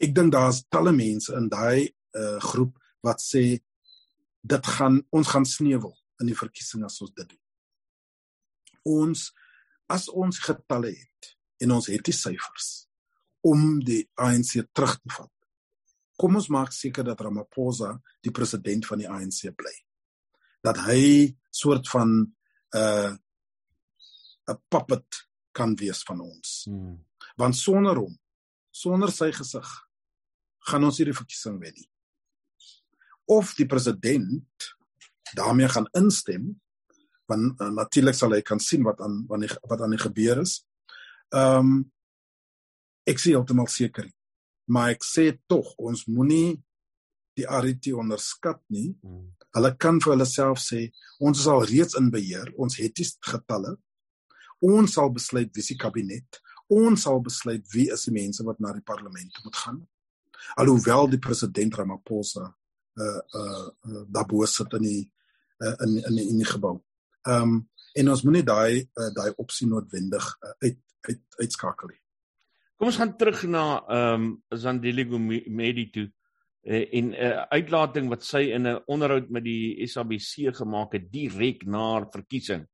ek 0.00 0.14
dink 0.16 0.32
daar's 0.32 0.64
talle 0.72 0.92
mense 0.96 1.32
in 1.36 1.48
daai 1.52 1.92
uh, 2.16 2.40
groep 2.40 2.76
wat 3.04 3.20
sê 3.20 3.60
dit 4.40 4.66
gaan 4.76 5.00
ons 5.12 5.28
gaan 5.28 5.44
sneuwel 5.44 5.92
in 6.20 6.30
die 6.30 6.36
verkiesing 6.36 6.84
as 6.84 7.00
ons 7.04 7.12
dit 7.16 7.28
doen. 7.28 7.42
Ons 8.88 9.28
as 9.92 10.08
ons 10.08 10.40
getalle 10.40 10.92
het 10.94 11.34
en 11.60 11.76
ons 11.76 11.90
het 11.92 12.04
die 12.06 12.16
syfers. 12.16 12.89
Om 13.46 13.78
die 13.84 14.02
ANC 14.20 14.58
terug 14.72 14.96
te 15.00 15.14
vat. 15.16 15.32
Kom 16.20 16.36
ons 16.36 16.50
maak 16.52 16.72
seker 16.76 17.06
dat 17.06 17.20
Ramaphosa 17.24 17.94
die 18.20 18.32
president 18.34 18.86
van 18.86 19.00
die 19.00 19.08
ANC 19.08 19.48
bly. 19.56 19.72
Dat 20.60 20.82
hy 20.84 21.36
soort 21.48 21.88
van 21.88 22.08
'n 22.20 22.76
uh, 22.76 23.16
'n 24.50 24.58
puppet 24.68 25.28
kan 25.52 25.74
wees 25.76 26.02
van 26.02 26.20
ons. 26.20 26.64
Hmm. 26.68 26.98
Want 27.36 27.56
sonder 27.56 27.96
hom, 27.96 28.18
sonder 28.70 29.12
sy 29.12 29.30
gesig, 29.32 29.68
gaan 30.70 30.84
ons 30.84 30.98
hierdie 31.00 31.16
verkiesing 31.16 31.58
wen 31.60 31.74
nie. 31.74 31.88
Of 33.30 33.54
die 33.54 33.66
president 33.66 34.74
daarmee 35.38 35.68
gaan 35.68 35.88
instem, 35.98 36.60
want 37.30 37.60
uh, 37.62 37.70
natuurlik 37.70 38.14
sal 38.18 38.34
hy 38.34 38.42
kan 38.42 38.60
sien 38.62 38.82
wat 38.82 39.00
aan 39.00 39.22
wat, 39.30 39.58
wat 39.70 39.80
aan 39.80 39.94
die 39.94 40.02
gebeur 40.02 40.42
is. 40.42 40.60
Ehm 41.30 41.72
um, 41.72 41.80
ek 43.10 43.20
sê 43.22 43.34
heeltemal 43.34 43.68
seker. 43.70 44.08
Maar 44.70 44.94
ek 44.94 45.06
sê 45.06 45.30
tog 45.50 45.72
ons 45.78 46.06
moenie 46.08 46.58
die 47.38 47.46
RT 47.46 47.94
onderskat 47.98 48.60
nie. 48.72 48.90
Hmm. 49.02 49.30
Hulle 49.56 49.72
kan 49.82 49.98
vir 50.02 50.14
hulle 50.14 50.26
self 50.28 50.60
sê 50.62 50.86
ons 51.18 51.38
is 51.38 51.48
al 51.50 51.64
reeds 51.66 51.98
in 51.98 52.10
beheer. 52.12 52.52
Ons 52.60 52.78
het 52.80 52.94
die 52.96 53.06
getalle. 53.32 53.76
Ons 54.60 54.96
sal 54.98 55.10
besluit 55.14 55.50
wie 55.56 55.64
se 55.64 55.76
kabinet. 55.80 56.40
Ons 56.70 57.06
sal 57.06 57.18
besluit 57.24 57.64
wie 57.74 57.88
is 57.90 58.06
die 58.06 58.14
mense 58.14 58.44
wat 58.46 58.60
na 58.62 58.74
die 58.76 58.84
parlement 58.86 59.40
moet 59.44 59.56
gaan. 59.64 59.80
Alhoewel 60.60 61.10
die 61.10 61.22
president 61.22 61.76
Ramaphosa 61.78 62.46
uh 63.00 63.20
uh, 63.38 63.68
uh 63.86 64.04
daarbo 64.10 64.44
sit 64.50 64.72
in 64.78 64.84
die 64.84 65.02
uh, 65.62 65.76
in 65.86 65.96
in 65.98 66.16
die, 66.16 66.28
in 66.28 66.38
die 66.42 66.50
gebou. 66.52 66.78
Ehm 67.26 67.42
um, 67.42 67.58
en 67.94 68.10
ons 68.10 68.22
moenie 68.22 68.44
daai 68.46 68.82
uh, 68.82 69.10
daai 69.14 69.32
opsie 69.42 69.66
noodwendig 69.66 70.26
uh, 70.46 70.54
uit 70.66 70.78
uit 71.08 71.22
uitskakel 71.42 71.90
nie. 71.90 71.99
Kom 72.80 72.88
ons 72.88 72.96
gaan 72.96 73.10
terug 73.20 73.42
na 73.44 73.62
ehm 73.92 74.22
um, 74.24 74.28
Zandile 74.56 75.04
Gumedi 75.04 75.82
toe 75.92 76.06
uh, 76.64 76.86
en 76.96 77.10
'n 77.10 77.12
uh, 77.12 77.42
uitlating 77.52 78.08
wat 78.08 78.24
sy 78.24 78.40
in 78.56 78.66
'n 78.66 78.80
onderhoud 78.86 79.28
met 79.28 79.44
die 79.44 79.86
SABC 79.86 80.48
gemaak 80.56 80.96
het 80.96 81.12
direk 81.12 81.66
na 81.66 82.08
verkiesing 82.08 82.64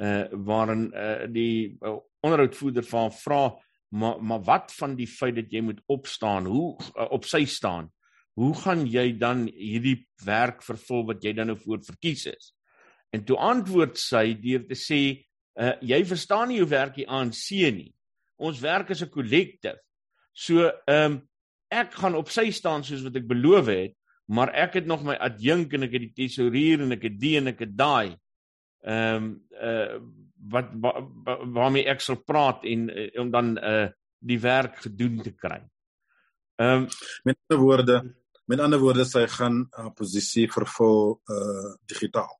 uh 0.00 0.24
waarin 0.48 0.88
uh, 0.96 1.28
die 1.28 1.76
uh, 1.84 1.98
onderhoudvoerder 2.24 2.88
van 2.94 3.12
vra 3.12 3.52
maar 3.90 4.24
maar 4.24 4.40
wat 4.40 4.72
van 4.72 4.96
die 4.96 5.06
feit 5.06 5.34
dat 5.34 5.52
jy 5.52 5.60
moet 5.60 5.84
opstaan? 5.86 6.46
Hoe 6.46 6.78
uh, 6.96 7.12
op 7.12 7.24
sy 7.24 7.44
staan? 7.44 7.92
Hoe 8.40 8.54
gaan 8.54 8.86
jy 8.86 9.18
dan 9.18 9.46
hierdie 9.52 10.08
werk 10.24 10.62
vervul 10.62 11.04
wat 11.04 11.22
jy 11.24 11.32
dan 11.32 11.46
nou 11.46 11.58
voor 11.60 11.84
verkies 11.84 12.24
is? 12.26 12.54
En 13.12 13.24
toe 13.24 13.36
antwoord 13.36 13.98
sy 13.98 14.32
deur 14.32 14.64
te 14.64 14.74
sê 14.74 15.26
uh, 15.60 15.76
jy 15.80 16.04
verstaan 16.04 16.48
nie 16.48 16.60
hoe 16.64 16.72
werk 16.72 16.96
die 16.96 17.08
ANC 17.08 17.50
nie 17.52 17.92
ons 18.42 18.60
werk 18.60 18.90
as 18.90 19.02
'n 19.02 19.10
kollektief. 19.10 19.78
So 20.32 20.70
ehm 20.86 21.12
um, 21.12 21.20
ek 21.72 21.94
gaan 21.96 22.14
op 22.14 22.28
sy 22.28 22.50
staan 22.52 22.84
soos 22.84 23.04
wat 23.06 23.16
ek 23.16 23.28
beloof 23.28 23.66
het, 23.72 23.94
maar 24.28 24.52
ek 24.54 24.74
het 24.80 24.86
nog 24.86 25.04
my 25.04 25.16
adjunk 25.16 25.72
en 25.72 25.86
ek 25.86 25.96
het 25.96 26.04
die 26.04 26.16
tesourier 26.24 26.82
en 26.84 26.92
ek 26.92 27.06
het 27.08 27.16
die 27.20 27.36
en 27.40 27.52
ek 27.52 27.64
het 27.66 27.74
daai. 27.76 28.16
Ehm 28.84 29.16
um, 29.16 29.32
uh 29.56 30.00
wat 30.52 30.72
wa, 30.74 30.90
wa, 30.98 31.36
waarmee 31.54 31.86
ek 31.86 32.00
sal 32.02 32.18
praat 32.26 32.64
en 32.66 32.88
uh, 32.90 33.10
om 33.22 33.30
dan 33.30 33.54
uh 33.58 33.88
die 34.22 34.38
werk 34.38 34.80
gedoen 34.82 35.20
te 35.22 35.32
kry. 35.34 35.60
Ehm 36.58 36.84
um, 36.84 36.88
met 37.24 37.38
ander 37.48 37.62
woorde, 37.62 37.96
met 38.46 38.60
ander 38.60 38.80
woorde 38.82 39.04
sy 39.04 39.26
gaan 39.26 39.66
haar 39.70 39.92
posisie 39.94 40.48
vervul 40.50 41.20
uh 41.30 41.74
digitaal. 41.86 42.32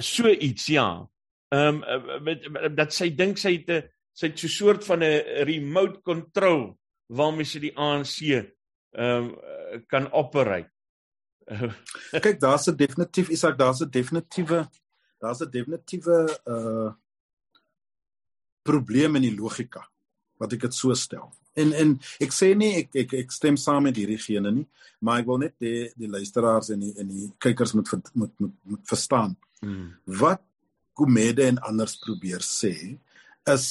So 0.00 0.28
iets 0.30 0.66
ja. 0.66 1.06
Ehm 1.54 1.82
um, 1.82 2.74
dat 2.74 2.94
sy 2.94 3.10
dink 3.14 3.38
sy 3.38 3.58
het 3.58 3.70
'n 3.70 3.82
sy 4.14 4.30
het 4.30 4.38
so 4.38 4.46
'n 4.46 4.56
soort 4.58 4.84
van 4.84 5.02
'n 5.02 5.44
remote 5.50 6.00
control 6.02 6.78
waarmee 7.08 7.44
sy 7.44 7.58
die 7.58 7.76
ANC 7.76 8.16
ehm 8.22 8.54
um, 8.94 9.36
kan 9.90 10.12
operate. 10.12 10.70
Kyk, 12.24 12.40
daar's 12.40 12.68
'n 12.68 12.76
definitief, 12.76 13.28
Isak, 13.28 13.58
daar's 13.58 13.80
'n 13.82 13.90
definitiewe 13.90 14.68
daar's 15.24 15.40
'n 15.40 15.50
definitiewe 15.50 16.40
uh 16.44 16.92
probleem 18.62 19.16
in 19.16 19.22
die 19.22 19.36
logika 19.36 19.82
wat 20.40 20.52
ek 20.52 20.60
dit 20.60 20.74
so 20.74 20.94
stel. 20.94 21.28
En 21.54 21.72
en 21.72 21.90
ek 22.24 22.32
sê 22.32 22.54
nie 22.56 22.72
ek 22.80 22.96
ek 23.04 23.12
ek 23.20 23.32
stem 23.32 23.56
saam 23.60 23.84
met 23.86 23.96
hierdie 23.96 24.18
gene 24.18 24.50
nie, 24.50 24.66
maar 25.04 25.20
ek 25.20 25.28
wil 25.28 25.38
net 25.42 25.54
die 25.60 25.90
die 26.00 26.08
luisteraars 26.08 26.72
en 26.74 26.80
die 26.80 26.94
en 27.00 27.08
die 27.08 27.28
kykers 27.38 27.74
moet 27.76 27.92
moet 28.14 28.34
moet 28.40 28.56
moet 28.62 28.84
verstaan. 28.88 29.36
Hmm. 29.60 29.92
Wat 30.04 30.42
Gumede 30.96 31.44
en 31.50 31.58
anders 31.58 31.96
probeer 31.98 32.40
sê 32.40 32.98
is 33.52 33.66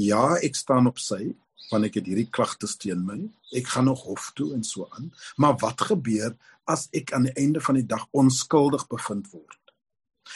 ja, 0.00 0.36
ek 0.42 0.56
staan 0.58 0.86
op 0.90 0.98
sy 0.98 1.34
want 1.70 1.86
ek 1.88 1.98
het 1.98 2.08
hierdie 2.08 2.28
klagtes 2.28 2.76
teen 2.76 3.04
my. 3.06 3.16
Ek 3.56 3.70
gaan 3.72 3.88
nog 3.88 4.04
hof 4.04 4.30
toe 4.36 4.50
en 4.54 4.64
so 4.66 4.84
aan. 4.96 5.10
Maar 5.40 5.56
wat 5.62 5.80
gebeur 5.88 6.34
as 6.70 6.88
ek 6.96 7.14
aan 7.16 7.28
die 7.28 7.36
einde 7.40 7.62
van 7.64 7.78
die 7.78 7.86
dag 7.88 8.04
onskuldig 8.12 8.86
bevind 8.90 9.30
word? 9.32 9.60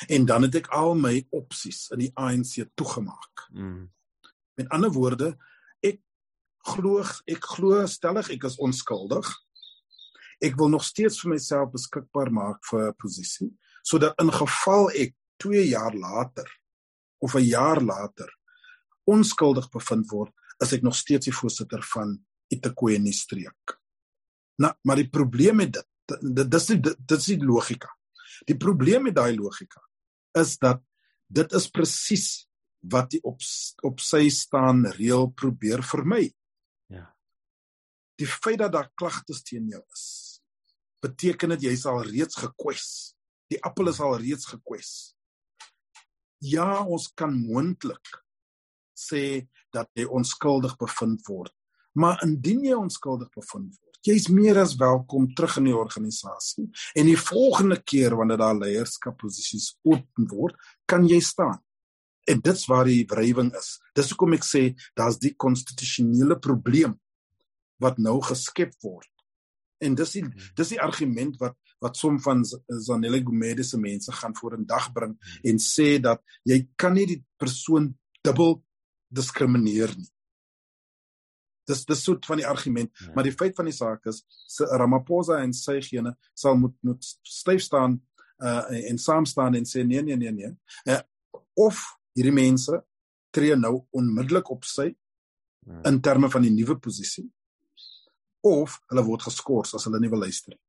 En 0.09 0.25
dan 0.29 0.47
het 0.47 0.57
ek 0.63 0.71
al 0.77 0.95
my 0.99 1.21
opsies 1.37 1.89
in 1.95 2.07
die 2.07 2.13
ANC 2.17 2.65
toegemaak. 2.79 3.49
Mm. 3.53 3.89
Met 4.59 4.73
ander 4.75 4.93
woorde, 4.93 5.35
ek 5.85 6.01
glo 6.73 7.05
ek 7.29 7.53
glo 7.57 7.85
stellig 7.87 8.33
ek 8.35 8.49
is 8.49 8.59
onskuldig. 8.65 9.29
Ek 10.45 10.57
wil 10.59 10.73
nog 10.73 10.85
steeds 10.87 11.21
vir 11.23 11.35
myself 11.35 11.73
beskikbaar 11.75 12.31
maak 12.33 12.65
vir 12.71 12.89
'n 12.89 12.99
posisie 12.99 13.53
sodat 13.89 14.19
in 14.21 14.31
geval 14.33 14.91
ek 14.93 15.15
2 15.41 15.65
jaar 15.69 15.95
later 15.95 16.49
of 17.25 17.35
'n 17.35 17.47
jaar 17.47 17.81
later 17.81 18.29
onskuldig 19.09 19.69
bevind 19.73 20.09
word, 20.13 20.33
is 20.63 20.73
ek 20.77 20.85
nog 20.87 20.97
steeds 20.99 21.29
die 21.29 21.35
voorsitter 21.35 21.83
van 21.95 22.17
Itakoeni 22.53 23.13
streek. 23.15 23.77
Nou, 24.59 24.73
maar 24.85 24.99
die 24.99 25.09
probleem 25.11 25.61
met 25.63 25.77
dit, 25.77 25.89
dit 26.23 26.51
dis 26.51 26.69
die, 26.73 26.79
dit 26.83 27.17
is 27.19 27.31
die 27.31 27.39
logika. 27.45 27.91
Die 28.49 28.57
probleem 28.59 29.09
met 29.09 29.17
daai 29.19 29.37
logika 29.37 29.83
is 30.39 30.57
dat 30.63 30.83
dit 31.29 31.53
is 31.57 31.67
presies 31.75 32.29
wat 32.89 33.11
die 33.13 33.21
op 33.27 33.43
op 33.87 34.03
sy 34.03 34.29
staan 34.33 34.85
reël 34.99 35.29
probeer 35.35 35.83
vermy. 35.87 36.29
Ja. 36.93 37.09
Die 38.19 38.29
feit 38.29 38.61
dat 38.63 38.73
daar 38.75 38.91
klagtes 38.99 39.43
teen 39.47 39.69
jou 39.71 39.83
is, 39.95 40.07
beteken 41.03 41.55
dit 41.57 41.69
jy's 41.69 41.85
al 41.87 42.03
reeds 42.07 42.39
gekwes. 42.39 43.15
Die 43.51 43.61
appel 43.65 43.91
is 43.93 44.01
al 44.05 44.19
reeds 44.21 44.49
gekwes. 44.51 44.91
Ja, 46.45 46.85
ons 46.87 47.09
kan 47.19 47.35
moontlik 47.35 48.19
sê 48.99 49.47
dat 49.75 49.91
jy 49.95 50.07
onskuldig 50.07 50.77
bevind 50.81 51.23
word. 51.29 51.53
Maar 51.99 52.21
indien 52.27 52.65
jy 52.67 52.77
onskuldig 52.79 53.31
bevind 53.35 53.71
word, 53.79 53.99
jy's 54.07 54.29
meer 54.31 54.61
as 54.63 54.77
welkom 54.79 55.31
terug 55.37 55.59
in 55.61 55.71
die 55.71 55.77
organisasie 55.77 56.69
en 56.99 57.09
die 57.09 57.19
volgende 57.19 57.81
keer 57.83 58.17
wanneer 58.19 58.41
daar 58.43 58.59
leierskapposisies 58.59 59.73
oop 59.89 60.23
word, 60.31 60.57
kan 60.87 61.07
jy 61.09 61.21
staan. 61.25 61.59
En 62.29 62.43
dit's 62.45 62.67
waar 62.69 62.85
die 62.89 63.07
wrywing 63.09 63.55
is. 63.57 63.79
Dis 63.97 64.11
hoekom 64.13 64.37
ek 64.37 64.45
sê 64.45 64.63
daar's 64.99 65.19
die 65.23 65.33
konstitusionele 65.35 66.37
probleem 66.45 66.99
wat 67.83 67.99
nou 68.03 68.19
geskep 68.27 68.75
word. 68.85 69.09
En 69.81 69.95
dis 69.99 70.17
die 70.19 70.25
dis 70.59 70.75
die 70.75 70.83
argument 70.83 71.39
wat 71.41 71.57
wat 71.79 71.95
som 71.95 72.17
van 72.19 72.41
Zanele 72.43 73.21
Gumede 73.23 73.63
se 73.63 73.79
mense 73.79 74.13
gaan 74.13 74.35
voor 74.35 74.57
in 74.57 74.65
dag 74.67 74.89
bring 74.93 75.15
en 75.47 75.61
sê 75.63 76.01
dat 76.03 76.19
jy 76.43 76.65
kan 76.77 76.97
nie 76.99 77.07
die 77.07 77.21
persoon 77.39 77.93
dubbel 78.27 78.59
diskrimineer 79.09 79.95
nie. 79.97 80.09
Dis 81.69 81.85
dis 81.85 82.03
soort 82.05 82.27
van 82.27 82.41
die 82.41 82.47
argument, 82.49 82.91
ja. 82.97 83.13
maar 83.15 83.27
die 83.29 83.35
feit 83.37 83.57
van 83.57 83.69
die 83.69 83.77
saak 83.77 84.07
is 84.09 84.23
se 84.49 84.65
Ramaphosa 84.65 85.43
en 85.45 85.53
sy 85.53 85.81
gene 85.85 86.15
sal 86.35 86.57
moet 86.57 86.77
moet 86.87 87.11
styf 87.25 87.63
staan 87.63 87.99
uh 88.39 88.89
en 88.91 88.99
saam 88.99 89.27
staan 89.27 89.59
en 89.59 89.67
sê 89.67 89.85
nee 89.85 90.03
nee 90.03 90.17
nee 90.17 90.33
nee. 90.33 90.53
Uh, 90.87 91.01
of 91.55 91.81
hierdie 92.15 92.35
mense 92.35 92.83
tree 93.35 93.57
nou 93.57 93.83
onmiddellik 93.91 94.51
op 94.51 94.65
sy 94.65 94.89
ja. 94.89 95.81
in 95.91 96.01
terme 96.01 96.31
van 96.31 96.47
die 96.47 96.55
nuwe 96.55 96.79
posisie 96.79 97.27
of 98.47 98.79
hulle 98.89 99.05
word 99.05 99.27
geskort 99.27 99.75
as 99.75 99.85
hulle 99.89 100.01
nie 100.01 100.11
wil 100.13 100.25
luister 100.25 100.55
nie. 100.55 100.63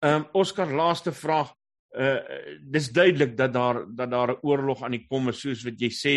Ehm 0.00 0.22
um, 0.22 0.28
Oscar 0.40 0.70
laaste 0.72 1.12
vraag 1.12 1.54
uh 1.98 2.20
dis 2.62 2.92
duidelik 2.94 3.36
dat 3.36 3.52
daar 3.52 3.82
dat 3.88 4.10
daar 4.10 4.30
'n 4.32 4.40
oorlog 4.42 4.82
aan 4.82 4.94
die 4.96 5.06
kom 5.08 5.28
is 5.28 5.40
soos 5.40 5.64
wat 5.64 5.80
jy 5.80 5.90
sê 5.90 6.14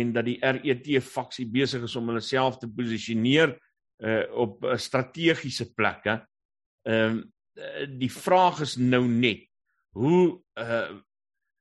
en 0.00 0.12
dat 0.12 0.26
die 0.28 0.38
RET 0.40 0.86
faksie 1.04 1.46
besig 1.50 1.84
is 1.86 1.96
om 1.96 2.08
hulle 2.10 2.24
self 2.24 2.58
te 2.58 2.68
posisioneer 2.70 3.56
uh 3.98 4.22
op 4.44 4.64
uh, 4.64 4.76
strategiese 4.78 5.72
plekke. 5.74 6.20
Ehm 6.86 7.18
uh, 7.58 7.86
die 7.98 8.12
vraag 8.12 8.60
is 8.62 8.76
nou 8.78 9.04
net 9.08 9.48
hoe 9.98 10.38
uh 10.54 10.94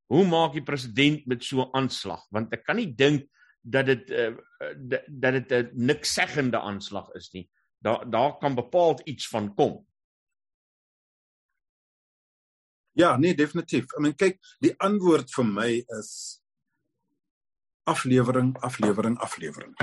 hoe 0.08 0.24
maak 0.28 0.54
die 0.56 0.64
president 0.64 1.26
met 1.28 1.44
so 1.44 1.62
'n 1.62 1.74
aanslag 1.76 2.22
want 2.32 2.54
ek 2.54 2.64
kan 2.64 2.78
nie 2.78 2.94
dink 2.96 3.28
dat 3.62 3.86
dit 3.86 4.10
uh, 4.10 4.36
dat 5.08 5.34
dit 5.34 5.52
'n 5.52 5.70
niks 5.74 6.14
seggende 6.14 6.60
aanslag 6.60 7.10
is 7.16 7.32
nie. 7.34 7.50
Daar 7.80 8.10
daar 8.10 8.38
kan 8.38 8.56
bepaald 8.56 9.02
iets 9.06 9.28
van 9.28 9.54
kom. 9.56 9.86
Ja, 12.92 13.18
nee, 13.18 13.36
definitief. 13.36 13.86
I 13.98 14.02
mean 14.02 14.16
kyk, 14.16 14.40
die 14.60 14.74
antwoord 14.78 15.30
vir 15.30 15.46
my 15.46 15.70
is 16.00 16.42
aflewering, 17.88 18.54
aflewering, 18.66 19.18
aflewering. 19.24 19.74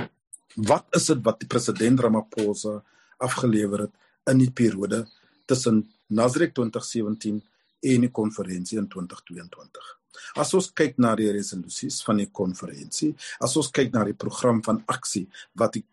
Wat 0.55 0.85
is 0.95 1.09
dit 1.11 1.23
wat 1.25 1.41
die 1.41 1.49
president 1.51 1.99
Ramaphosa 1.99 2.77
afgelewer 3.25 3.87
het 3.87 4.31
in 4.31 4.39
die 4.43 4.51
periode 4.51 5.03
tussen 5.49 5.83
Nasrek 6.07 6.53
2017 6.55 7.41
en 7.85 8.07
die 8.07 8.11
konferensie 8.11 8.79
in 8.79 8.87
2022? 8.87 9.91
As 10.39 10.53
ons 10.55 10.69
kyk 10.71 10.99
na 11.01 11.11
die 11.19 11.31
resolusies 11.33 11.99
van 12.05 12.21
die 12.21 12.29
konferensie, 12.31 13.11
as 13.43 13.55
ons 13.59 13.71
kyk 13.75 13.91
na 13.93 14.05
die 14.07 14.15
program 14.15 14.61
van 14.63 14.81
aksie 14.91 15.25
wat 15.59 15.75
die 15.75 15.83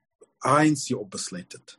ANC 0.46 0.92
op 0.96 1.10
besluit 1.14 1.52
het. 1.54 1.76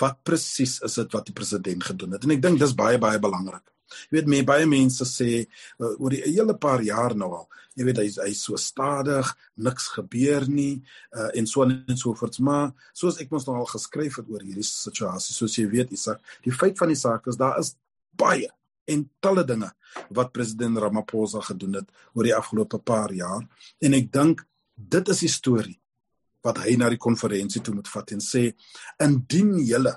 Wat 0.00 0.18
presies 0.26 0.78
is 0.86 0.96
dit 0.98 1.14
wat 1.14 1.26
die 1.28 1.36
president 1.36 1.84
gedoen 1.84 2.16
het? 2.16 2.24
En 2.24 2.34
ek 2.34 2.42
dink 2.42 2.60
dis 2.60 2.74
baie 2.76 2.98
baie 3.02 3.20
belangrik. 3.22 3.64
Jy 4.08 4.18
weet 4.18 4.30
my 4.30 4.42
baie 4.48 4.68
mense 4.70 5.06
sê 5.08 5.30
uh, 5.42 5.94
oor 5.98 6.14
die 6.14 6.22
hele 6.26 6.56
paar 6.60 6.84
jaar 6.86 7.16
nou 7.18 7.30
al, 7.40 7.48
jy 7.78 7.86
weet 7.88 8.02
hy's 8.02 8.20
hy's 8.22 8.44
so 8.46 8.58
stadig, 8.60 9.28
niks 9.56 9.90
gebeur 9.96 10.46
nie 10.50 10.80
uh, 11.16 11.30
en 11.38 11.48
so 11.50 11.66
en 11.66 11.98
so 11.98 12.14
voort, 12.18 12.38
maar 12.44 12.72
soos 12.96 13.20
ek 13.22 13.32
mos 13.34 13.48
nou 13.48 13.58
al 13.60 13.68
geskryf 13.70 14.20
het 14.20 14.30
oor 14.30 14.44
hierdie 14.44 14.66
situasie, 14.66 15.34
soos 15.34 15.58
jy 15.58 15.68
weet, 15.70 15.92
Isak, 15.96 16.22
die 16.44 16.54
feit 16.54 16.78
van 16.78 16.92
die 16.92 16.98
saak 16.98 17.28
is 17.30 17.38
daar 17.40 17.58
is 17.60 17.74
baie 18.18 18.50
en 18.90 19.04
talle 19.22 19.44
dinge 19.46 19.70
wat 20.16 20.32
president 20.34 20.78
Ramaphosa 20.78 21.42
gedoen 21.46 21.80
het 21.80 21.90
oor 22.14 22.26
die 22.26 22.34
afgelope 22.34 22.80
paar 22.82 23.12
jaar. 23.14 23.44
En 23.78 23.94
ek 23.94 24.10
dink 24.12 24.44
dit 24.74 25.12
is 25.12 25.24
die 25.26 25.30
storie 25.30 25.78
wat 26.44 26.62
hy 26.64 26.76
na 26.80 26.88
die 26.90 27.00
konferensie 27.00 27.62
toe 27.62 27.74
moet 27.76 27.90
vat 27.92 28.14
en 28.16 28.22
sê 28.24 28.50
indien 29.04 29.58
julle 29.60 29.92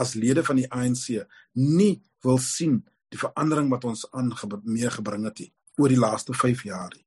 as 0.00 0.14
lede 0.16 0.44
van 0.46 0.60
die 0.62 0.70
ANC 0.72 1.20
nie 1.60 1.98
wil 2.24 2.40
sien 2.40 2.80
die 3.10 3.20
verandering 3.20 3.70
wat 3.70 3.84
ons 3.84 4.06
aangebring 4.10 5.28
het 5.28 5.46
oor 5.76 5.92
die 5.92 6.00
laaste 6.00 6.34
5 6.34 6.66
jaar 6.70 6.90
nie 6.94 7.04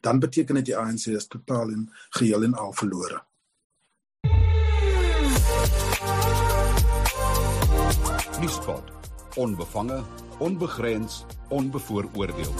dan 0.00 0.18
beteken 0.18 0.54
dit 0.54 0.70
die 0.70 0.76
ANC 0.76 1.06
is 1.12 1.26
totaal 1.26 1.70
en 1.70 1.90
geheel 2.16 2.42
en 2.42 2.54
al 2.54 2.72
verlore. 2.72 3.22
Nuuspot. 8.40 8.92
Onbevange 9.36 10.02
onbegrens 10.38 11.24
onbevooroordeel 11.48 12.54